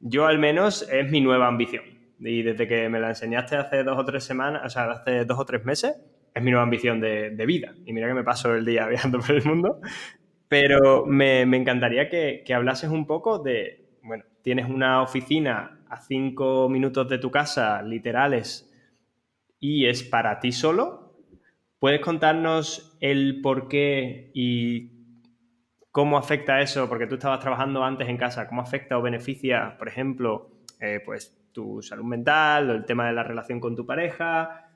[0.00, 1.84] yo al menos es mi nueva ambición.
[2.18, 5.38] Y desde que me la enseñaste hace dos o tres semanas, o sea, hace dos
[5.38, 5.96] o tres meses,
[6.34, 7.74] es mi nueva ambición de, vida.
[7.86, 9.80] Y mira que me paso el día viajando por el mundo.
[10.48, 17.08] Pero me, encantaría que, hablases un poco de, bueno, tienes una oficina a cinco minutos
[17.08, 18.66] de tu casa, literales,
[19.58, 21.14] y es para ti solo.
[21.78, 24.99] ¿Puedes contarnos el por qué y
[25.90, 26.88] cómo afecta eso?
[26.88, 31.36] Porque tú estabas trabajando antes en casa, ¿cómo afecta o beneficia, por ejemplo, eh, pues
[31.52, 34.66] tu salud mental el tema de la relación con tu pareja?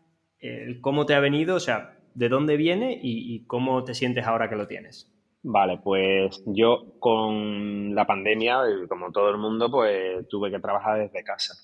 [0.83, 4.57] cómo te ha venido, o sea, de dónde viene y, cómo te sientes ahora que
[4.57, 5.11] lo tienes.
[5.43, 11.23] Vale, pues yo con la pandemia, como todo el mundo, pues tuve que trabajar desde
[11.23, 11.55] casa.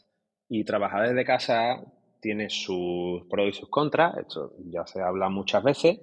[0.48, 1.80] Y trabajar desde casa
[2.20, 6.00] tiene sus pros y sus contras, esto ya se habla muchas veces,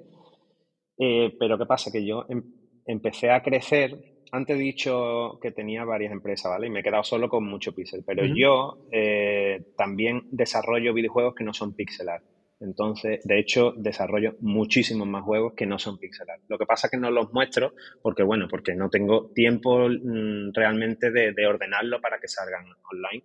[0.98, 1.92] eh, pero ¿qué pasa?
[1.92, 2.44] Que yo em,
[2.88, 3.98] empecé a crecer,
[4.32, 6.68] antes he dicho que tenía varias empresas, ¿vale?
[6.68, 11.44] Y me he quedado solo con mucho pixel, pero yo eh, también desarrollo videojuegos que
[11.44, 12.22] no son pixelar.
[12.60, 16.40] Entonces, de hecho, desarrollo muchísimos más juegos que no son pixelar.
[16.48, 20.54] Lo que pasa es que no los muestro porque, bueno, porque no tengo tiempo mm,
[20.54, 23.24] realmente de, ordenarlo para que salgan online,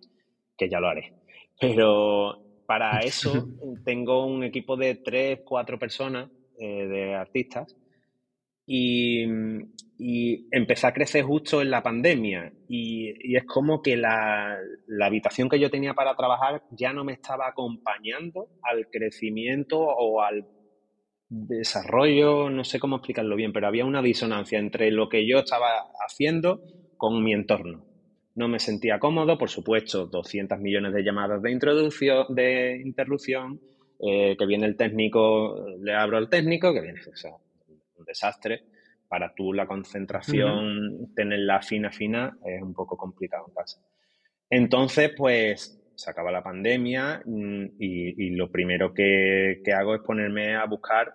[0.55, 1.13] que ya lo haré.
[1.59, 3.31] Pero para eso
[3.85, 7.75] tengo un equipo de tres, cuatro personas eh, de artistas
[8.65, 9.25] y,
[9.97, 14.57] y, empecé a crecer justo en la pandemia y, es como que la,
[15.01, 20.47] habitación que yo tenía para trabajar ya no me estaba acompañando al crecimiento o al
[21.29, 25.67] desarrollo, no sé cómo explicarlo bien, pero había una disonancia entre lo que yo estaba
[26.05, 26.61] haciendo
[26.97, 27.85] con mi entorno.
[28.35, 33.59] No me sentía cómodo, por supuesto, 200 millones de llamadas de introducción, de interrupción,
[33.99, 36.99] eh, que viene el técnico, le abro al técnico, que viene,
[38.03, 38.63] un desastre.
[39.07, 43.79] Para tú la concentración, tenerla fina, fina, es un poco complicado en casa.
[44.49, 50.65] Entonces, pues se acaba la pandemia mm, y, lo primero que, hago es ponerme a
[50.65, 51.13] buscar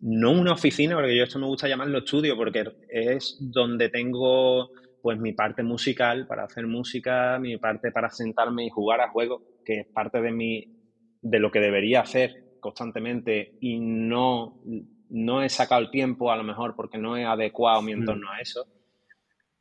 [0.00, 4.70] no una oficina, porque yo esto me gusta llamarlo estudio, porque es donde tengo
[5.02, 9.42] pues mi parte musical para hacer música, mi parte para sentarme y jugar a juegos,
[9.64, 10.74] que es parte de mi
[11.20, 14.60] de lo que debería hacer constantemente y no
[15.10, 18.40] no he sacado el tiempo a lo mejor porque no he adecuado mi entorno a
[18.40, 18.66] eso.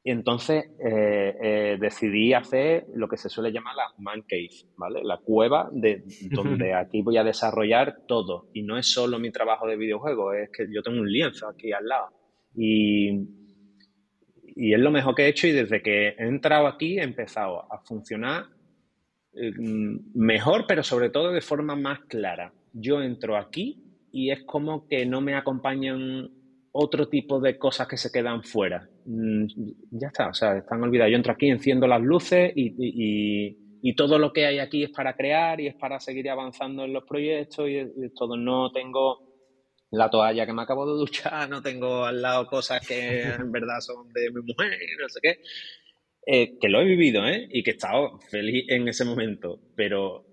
[0.03, 5.03] Y entonces eh, eh, decidí hacer lo que se suele llamar la man cave, ¿vale?
[5.03, 8.49] La cueva de donde aquí voy a desarrollar todo.
[8.53, 11.73] Y no es solo mi trabajo de videojuego, es que yo tengo un lienzo aquí
[11.73, 12.07] al lado.
[12.55, 13.09] Y,
[14.55, 17.71] y es lo mejor que he hecho y desde que he entrado aquí he empezado
[17.71, 18.45] a funcionar
[19.33, 19.51] eh,
[20.15, 22.53] mejor, pero sobre todo de forma más clara.
[22.71, 26.29] Yo entro aquí y es como que no me acompañan
[26.71, 28.87] otro tipo de cosas que se quedan fuera.
[29.05, 29.45] Mm,
[29.91, 31.11] ya está, o sea, están olvidadas.
[31.11, 35.59] Yo entro aquí, enciendo las luces y, todo lo que hay aquí es para crear
[35.59, 38.37] y es para seguir avanzando en los proyectos y, todo.
[38.37, 39.25] No tengo
[39.89, 43.79] la toalla que me acabo de duchar, no tengo al lado cosas que en verdad
[43.79, 45.39] son de mi mujer, no sé qué.
[46.29, 47.47] Eh, que lo he vivido, ¿eh?
[47.49, 50.26] Y que he estado feliz en ese momento, pero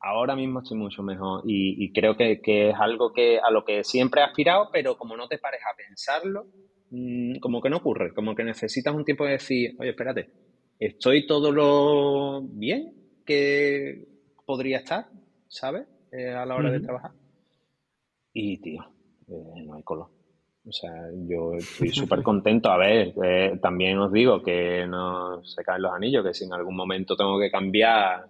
[0.00, 4.20] ahora mismo estoy mucho mejor y, creo que, es algo que a lo que siempre
[4.20, 6.46] he aspirado, pero como no te pares a pensarlo,
[6.90, 10.30] mm, como que no ocurre, como que necesitas un tiempo de decir, oye, espérate,
[10.78, 12.98] ¿estoy todo lo bien?
[13.28, 14.08] que
[14.46, 15.04] podría estar,
[15.48, 15.86] ¿sabes?
[16.10, 17.10] Eh, a la hora de trabajar.
[18.32, 18.82] Y, tío,
[19.28, 20.08] eh, no hay color.
[20.66, 20.90] O sea,
[21.28, 22.70] yo estoy súper contento.
[22.70, 26.54] A ver, eh, también os digo que no se caen los anillos, que si en
[26.54, 28.24] algún momento tengo que cambiar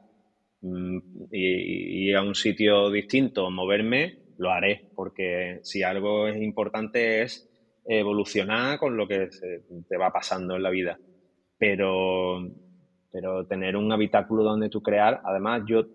[0.61, 7.48] y, ir a un sitio distinto, moverme, lo haré, porque si algo es importante es
[7.86, 9.28] evolucionar con lo que
[9.88, 10.98] te va pasando en la vida.
[11.59, 12.40] Pero,
[13.11, 15.86] pero tener un habitáculo donde tú crear, además yo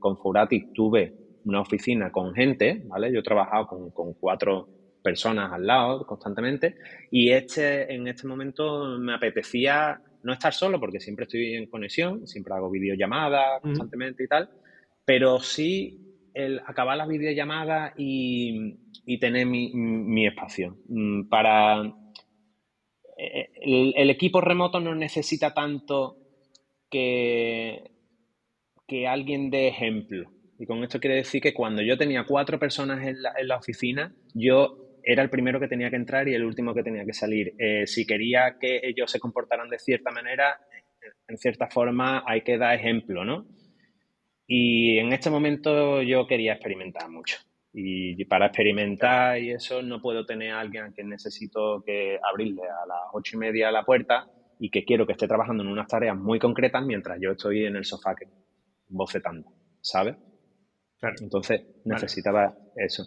[0.00, 3.12] con Furatic tuve una oficina con gente, ¿vale?
[3.12, 4.68] Yo he trabajado con, con cuatro
[5.02, 6.76] personas al lado constantemente
[7.10, 12.26] y este, en este momento me apetecía no estar solo porque siempre estoy en conexión,
[12.26, 14.50] siempre hago videollamadas constantemente y tal,
[15.04, 20.76] pero sí el acabar las videollamadas y, y tener mi, mi, espacio.
[20.88, 21.82] Mm, para
[23.16, 26.16] eh, el, el, equipo remoto no necesita tanto
[26.90, 27.90] que,
[28.86, 30.30] que alguien dé ejemplo.
[30.58, 33.56] Y con esto quiere decir que cuando yo tenía cuatro personas en la, en la
[33.56, 37.14] oficina, yo era el primero que tenía que entrar y el último que tenía que
[37.14, 37.54] salir.
[37.58, 40.60] Eh, si quería que ellos se comportaran de cierta manera,
[41.26, 43.46] en cierta forma hay que dar ejemplo, ¿no?
[44.46, 47.38] Y en este momento yo quería experimentar mucho.
[47.72, 52.64] Y para experimentar y eso no puedo tener a alguien a quien necesito que abrirle
[52.64, 54.26] a las ocho y media la puerta
[54.58, 57.76] y que quiero que esté trabajando en unas tareas muy concretas mientras yo estoy en
[57.76, 58.14] el sofá
[58.88, 59.48] bofetando,
[59.80, 60.16] ¿sabes?
[61.22, 63.04] Entonces necesitaba eso.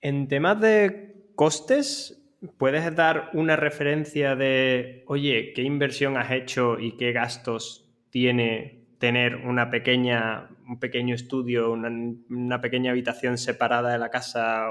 [0.00, 2.22] En temas de costes,
[2.58, 9.36] ¿puedes dar una referencia de, oye, qué inversión has hecho y qué gastos tiene tener
[9.36, 14.70] una pequeña, un pequeño estudio, una, pequeña habitación separada de la casa,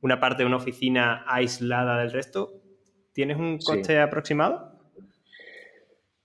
[0.00, 2.62] una parte de una oficina aislada del resto?
[3.12, 4.72] ¿Tienes un coste aproximado?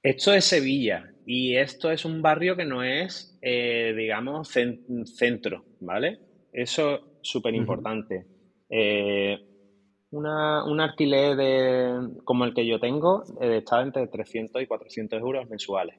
[0.01, 6.19] Esto es Sevilla y esto es un barrio que no es, eh, digamos, centro, ¿vale?
[6.53, 8.25] Eso es súper importante.
[8.69, 9.37] Eh,
[10.11, 15.49] un alquiler de, como el que yo tengo eh, está entre 300 y 400 euros
[15.49, 15.97] mensuales.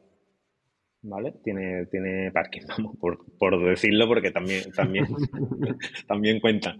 [1.00, 1.34] ¿Vale?
[1.44, 5.06] Tiene, tiene parking, vamos, por, decirlo, porque también, también,
[6.08, 6.76] también cuenta.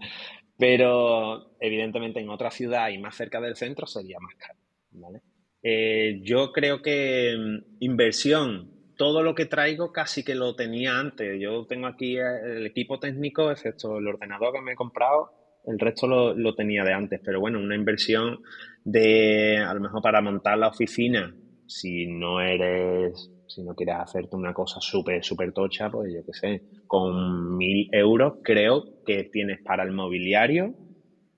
[0.57, 4.59] Pero evidentemente en otra ciudad y más cerca del centro sería más caro.
[4.91, 5.21] ¿vale?
[5.63, 11.39] Eh, yo creo que mm, inversión, todo lo que traigo casi que lo tenía antes.
[11.39, 15.31] Yo tengo aquí eh, el equipo técnico, excepto el ordenador que me he comprado,
[15.65, 17.21] el resto lo, lo tenía de antes.
[17.23, 18.39] Pero bueno, una inversión
[18.83, 21.33] de, a lo mejor para montar la oficina,
[21.65, 26.33] si no eres si no quieres hacerte una cosa súper, súper tocha, pues yo qué
[26.33, 30.75] sé, con mil euros creo que tienes para el mobiliario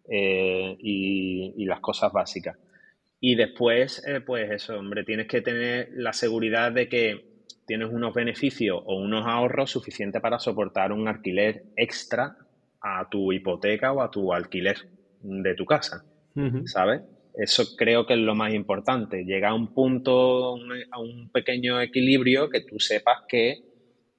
[0.09, 2.57] eh, y, las cosas básicas.
[3.21, 7.30] Y después, eh, pues eso, hombre, tienes que tener la seguridad de que
[7.65, 12.33] tienes unos beneficios o unos ahorros suficientes para soportar un alquiler extra
[12.81, 14.77] a tu hipoteca o a tu alquiler
[15.19, 16.01] de tu casa,
[16.65, 17.01] ¿sabes?
[17.33, 19.23] Eso creo que es lo más importante.
[19.25, 20.55] Llega a un punto,
[20.91, 23.57] a un pequeño equilibrio que tú sepas que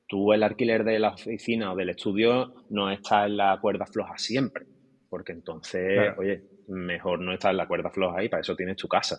[0.08, 4.14] tú el alquiler de la oficina o del estudio no está en la cuerda floja
[4.16, 4.66] siempre.
[5.08, 8.88] Porque entonces, oye, mejor no estar en la cuerda floja y para eso tienes tu
[8.88, 9.18] casa.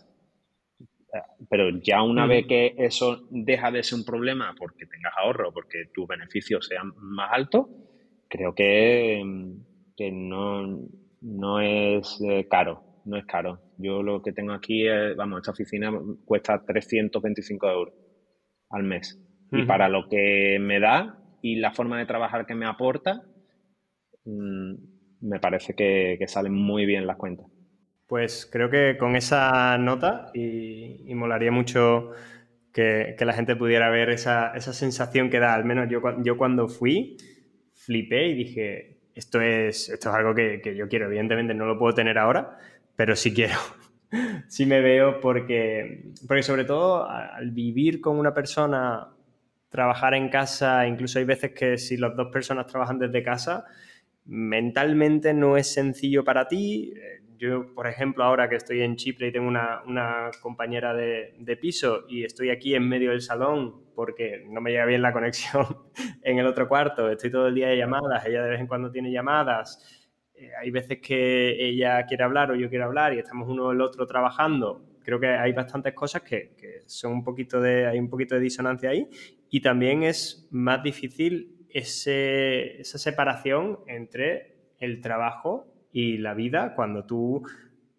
[1.49, 5.86] Pero ya una vez que eso deja de ser un problema porque tengas ahorro, porque
[5.93, 7.68] tus beneficios sean más altos,
[8.28, 9.22] creo que,
[9.95, 10.88] que no,
[11.22, 13.61] no es eh, caro, no es caro.
[13.78, 15.91] Yo lo que tengo aquí, es, vamos, esta oficina
[16.26, 17.93] cuesta 325 euros
[18.70, 19.20] al mes.
[19.51, 23.22] Y para lo que me da y la forma de trabajar que me aporta,
[24.26, 24.74] mm,
[25.22, 27.45] me parece que, salen muy bien las cuentas.
[28.08, 32.12] Pues creo que con esa nota, y, molaría mucho
[32.72, 37.18] que, la gente pudiera ver esa, sensación que da, al menos yo, yo cuando fui,
[37.74, 41.78] flipé y dije, esto es, esto es algo que, que yo quiero, evidentemente no lo
[41.78, 42.58] puedo tener ahora,
[42.95, 43.56] pero sí quiero.
[44.47, 49.10] sí me veo porque, porque sobre todo al vivir con una persona,
[49.70, 53.66] trabajar en casa, incluso hay veces que si las dos personas trabajan desde casa,
[54.26, 56.93] mentalmente no es sencillo para ti.
[57.38, 62.05] Yo, por ejemplo, ahora que estoy en Chipre y tengo una, compañera de, de, piso
[62.07, 65.65] y estoy aquí en medio del salón porque no me llega bien la conexión
[66.23, 68.91] en el otro cuarto, estoy todo el día de llamadas, ella de vez en cuando
[68.91, 70.03] tiene llamadas
[70.36, 73.81] eh, hay veces que ella quiere hablar o yo quiero hablar y estamos uno el
[73.81, 74.84] otro trabajando.
[75.03, 76.55] Creo que hay bastantes cosas que,
[76.86, 79.07] son un poquito de, hay un poquito de disonancia ahí
[79.49, 87.47] y también es más difícil esa separación entre el trabajo y la vida cuando tú,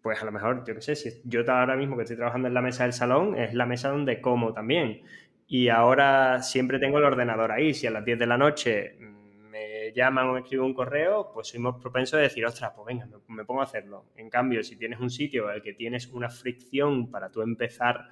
[0.03, 2.53] pues a lo mejor, yo qué sé, si yo ahora mismo que estoy trabajando en
[2.53, 5.01] la mesa del salón, es la mesa donde como también.
[5.47, 7.73] y ahora siempre tengo el ordenador ahí.
[7.73, 11.47] Si a las 10 de la noche me llaman o me escriben un correo, pues
[11.47, 14.05] soy más propenso a decir, ostras, pues venga, me, pongo a hacerlo.
[14.15, 18.09] En cambio, si tienes un sitio en el que tienes una fricción para tú empezar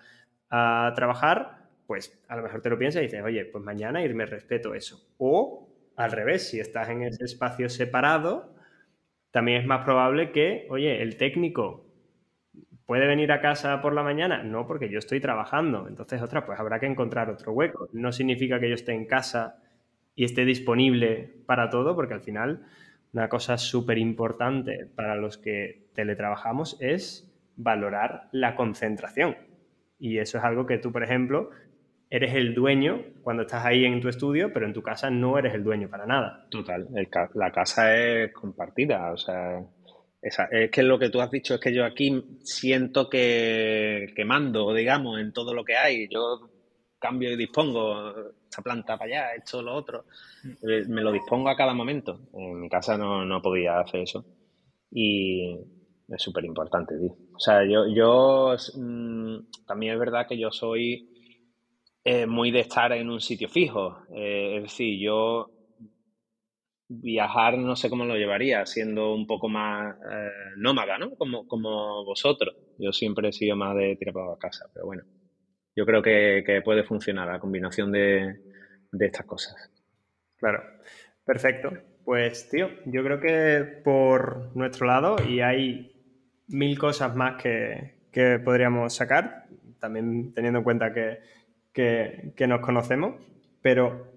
[0.50, 4.26] a trabajar, pues a lo mejor te lo piensas y dices, oye, pues mañana irme
[4.26, 5.14] respeto eso.
[5.18, 8.54] O al revés, si estás en ese espacio separado,
[9.34, 11.88] también es más probable que, oye, el técnico
[12.86, 15.88] puede venir a casa por la mañana, no, porque yo estoy trabajando.
[15.88, 17.90] Entonces, otra, pues habrá que encontrar otro hueco.
[17.94, 19.60] No significa que yo esté en casa
[20.14, 22.68] y esté disponible para todo, porque al final
[23.12, 29.36] una cosa súper importante para los que teletrabajamos es valorar la concentración.
[29.98, 31.50] Y eso es algo que tú, por ejemplo,
[32.14, 35.56] eres el dueño cuando estás ahí en tu estudio, pero en tu casa no eres
[35.56, 36.46] el dueño para nada.
[36.52, 36.88] Total,
[37.34, 39.66] la casa es compartida, o sea,
[40.22, 44.76] es que lo que tú has dicho es que yo aquí siento que, que mando,
[44.76, 46.08] digamos, en todo lo que hay.
[46.08, 46.52] Yo
[47.00, 50.06] cambio y dispongo esta planta para allá, esto, lo otro.
[50.46, 52.30] Eh, me lo dispongo a cada momento.
[52.36, 54.24] En mi casa no, no podía hacer eso.
[54.92, 55.58] Y
[56.08, 56.94] es súper importante.
[56.96, 61.10] O sea, yo, yo mm, también es verdad que yo soy
[62.28, 64.06] muy de estar en un sitio fijo.
[64.16, 65.50] Eh, es decir, yo
[66.90, 71.16] viajar no sé cómo lo llevaría, siendo un poco más eh, nómada, ¿no?
[71.16, 72.56] Como, como vosotros.
[72.78, 75.04] Yo siempre he sido más de tirar para casa, pero bueno,
[75.76, 78.36] yo creo que, puede funcionar la combinación de,
[79.00, 79.56] estas cosas.
[80.38, 80.62] Claro,
[81.26, 81.72] perfecto.
[82.06, 85.92] Pues, tío, yo creo que por nuestro lado, y hay
[86.48, 89.46] mil cosas más que, podríamos sacar,
[89.80, 91.20] también teniendo en cuenta que,
[91.74, 93.16] que nos conocemos,
[93.62, 94.14] pero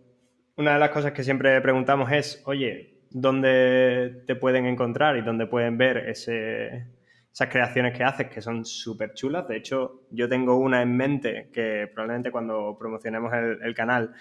[0.56, 5.46] una de las cosas que siempre preguntamos es, oye, ¿dónde te pueden encontrar y dónde
[5.46, 9.46] pueden ver esas creaciones que haces que son súper chulas?
[9.48, 14.14] De hecho, yo tengo una en mente que probablemente cuando promocionemos el, canal,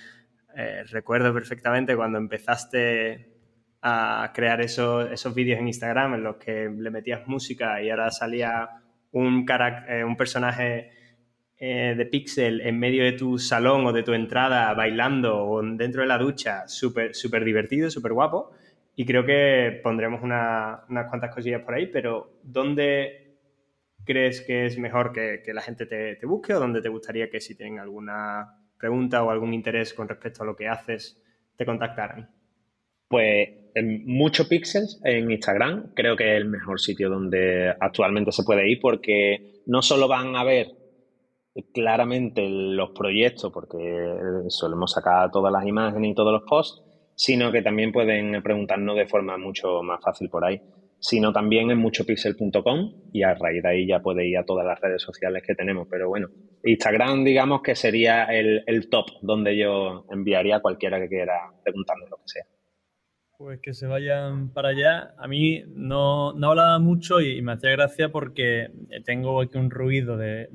[0.55, 3.33] eh, recuerdo perfectamente cuando empezaste
[3.81, 8.11] a crear esos, esos vídeos en Instagram en los que le metías música y ahora
[8.11, 8.69] salía
[9.11, 9.45] un,
[9.87, 10.91] eh, un personaje
[11.57, 16.01] eh, de Pixel en medio de tu salón o de tu entrada bailando o dentro
[16.01, 18.51] de la ducha, súper super divertido, súper guapo.
[18.95, 23.37] Y creo que pondremos unas cuantas cosillas por ahí, pero ¿dónde
[24.05, 27.41] crees que es mejor que, la gente te, te, busque o dónde te gustaría que
[27.41, 31.21] si tienen alguna pregunta o algún interés con respecto a lo que haces,
[31.57, 32.29] te contactaran?
[33.07, 38.43] Pues en muchos pixels en Instagram creo que es el mejor sitio donde actualmente se
[38.43, 40.67] puede ir porque no solo van a ver
[41.73, 43.77] claramente los proyectos, porque
[44.49, 46.83] solemos sacar todas las imágenes y todos los posts,
[47.15, 50.61] sino que también pueden preguntarnos de forma mucho más fácil por ahí,
[50.99, 54.79] sino también en muchopixel.com y a raíz de ahí ya puede ir a todas las
[54.81, 55.87] redes sociales que tenemos.
[55.89, 56.27] Pero bueno,
[56.63, 62.05] Instagram digamos que sería el, el top donde yo enviaría a cualquiera que quiera preguntarme
[62.09, 62.43] lo que sea.
[63.37, 65.13] Pues que se vayan para allá.
[65.17, 68.71] A mí no, no hablaba mucho y, me hacía gracia porque
[69.03, 70.47] tengo aquí un ruido de,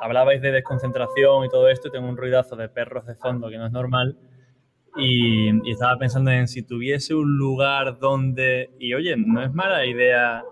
[0.00, 3.58] Hablabais de desconcentración y todo esto, y tengo un ruidazo de perros de fondo que
[3.58, 4.18] no es normal.
[4.96, 8.70] Y, y, estaba pensando en si tuviese un lugar donde.
[8.80, 10.42] Y oye, no es mala idea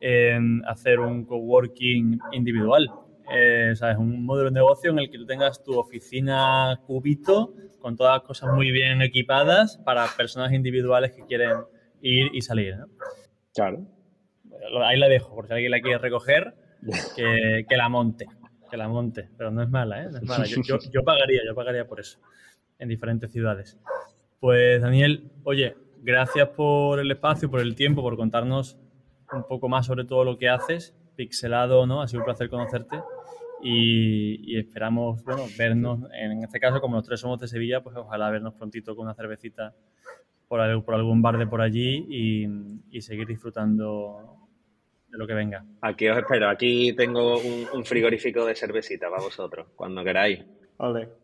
[0.00, 2.90] en hacer un coworking individual.
[3.30, 7.96] Eh, es Un modelo de negocio en el que tú tengas tu oficina cubito con
[7.96, 11.52] todas las cosas muy bien equipadas para personas individuales que quieren
[12.02, 12.76] ir y salir.
[13.54, 13.86] Claro.
[14.82, 16.54] Ahí la dejo, por si alguien la quiere recoger,
[17.16, 18.26] que, la monte,
[18.70, 20.08] que la monte, pero no es mala, ¿eh?
[20.10, 20.44] No es mala.
[20.46, 22.18] Yo, yo, pagaría, yo pagaría por eso
[22.78, 23.78] en diferentes ciudades.
[24.40, 28.78] Pues Daniel, oye, gracias por el espacio, por el tiempo, por contarnos
[29.32, 30.94] un poco más sobre todo lo que haces.
[31.16, 32.02] Pixelado, ¿no?
[32.02, 33.00] Ha sido un placer conocerte
[33.64, 38.30] y, esperamos, bueno, vernos, en este caso, como los tres somos de Sevilla, pues ojalá
[38.30, 39.74] vernos prontito con una cervecita
[40.46, 42.06] por, por algún bar de por allí
[42.90, 44.36] y, seguir disfrutando
[45.08, 45.64] de lo que venga.
[45.80, 50.44] Aquí os espero, aquí tengo un, un frigorífico de cervecita para vosotros, cuando queráis.
[50.76, 51.23] Vale.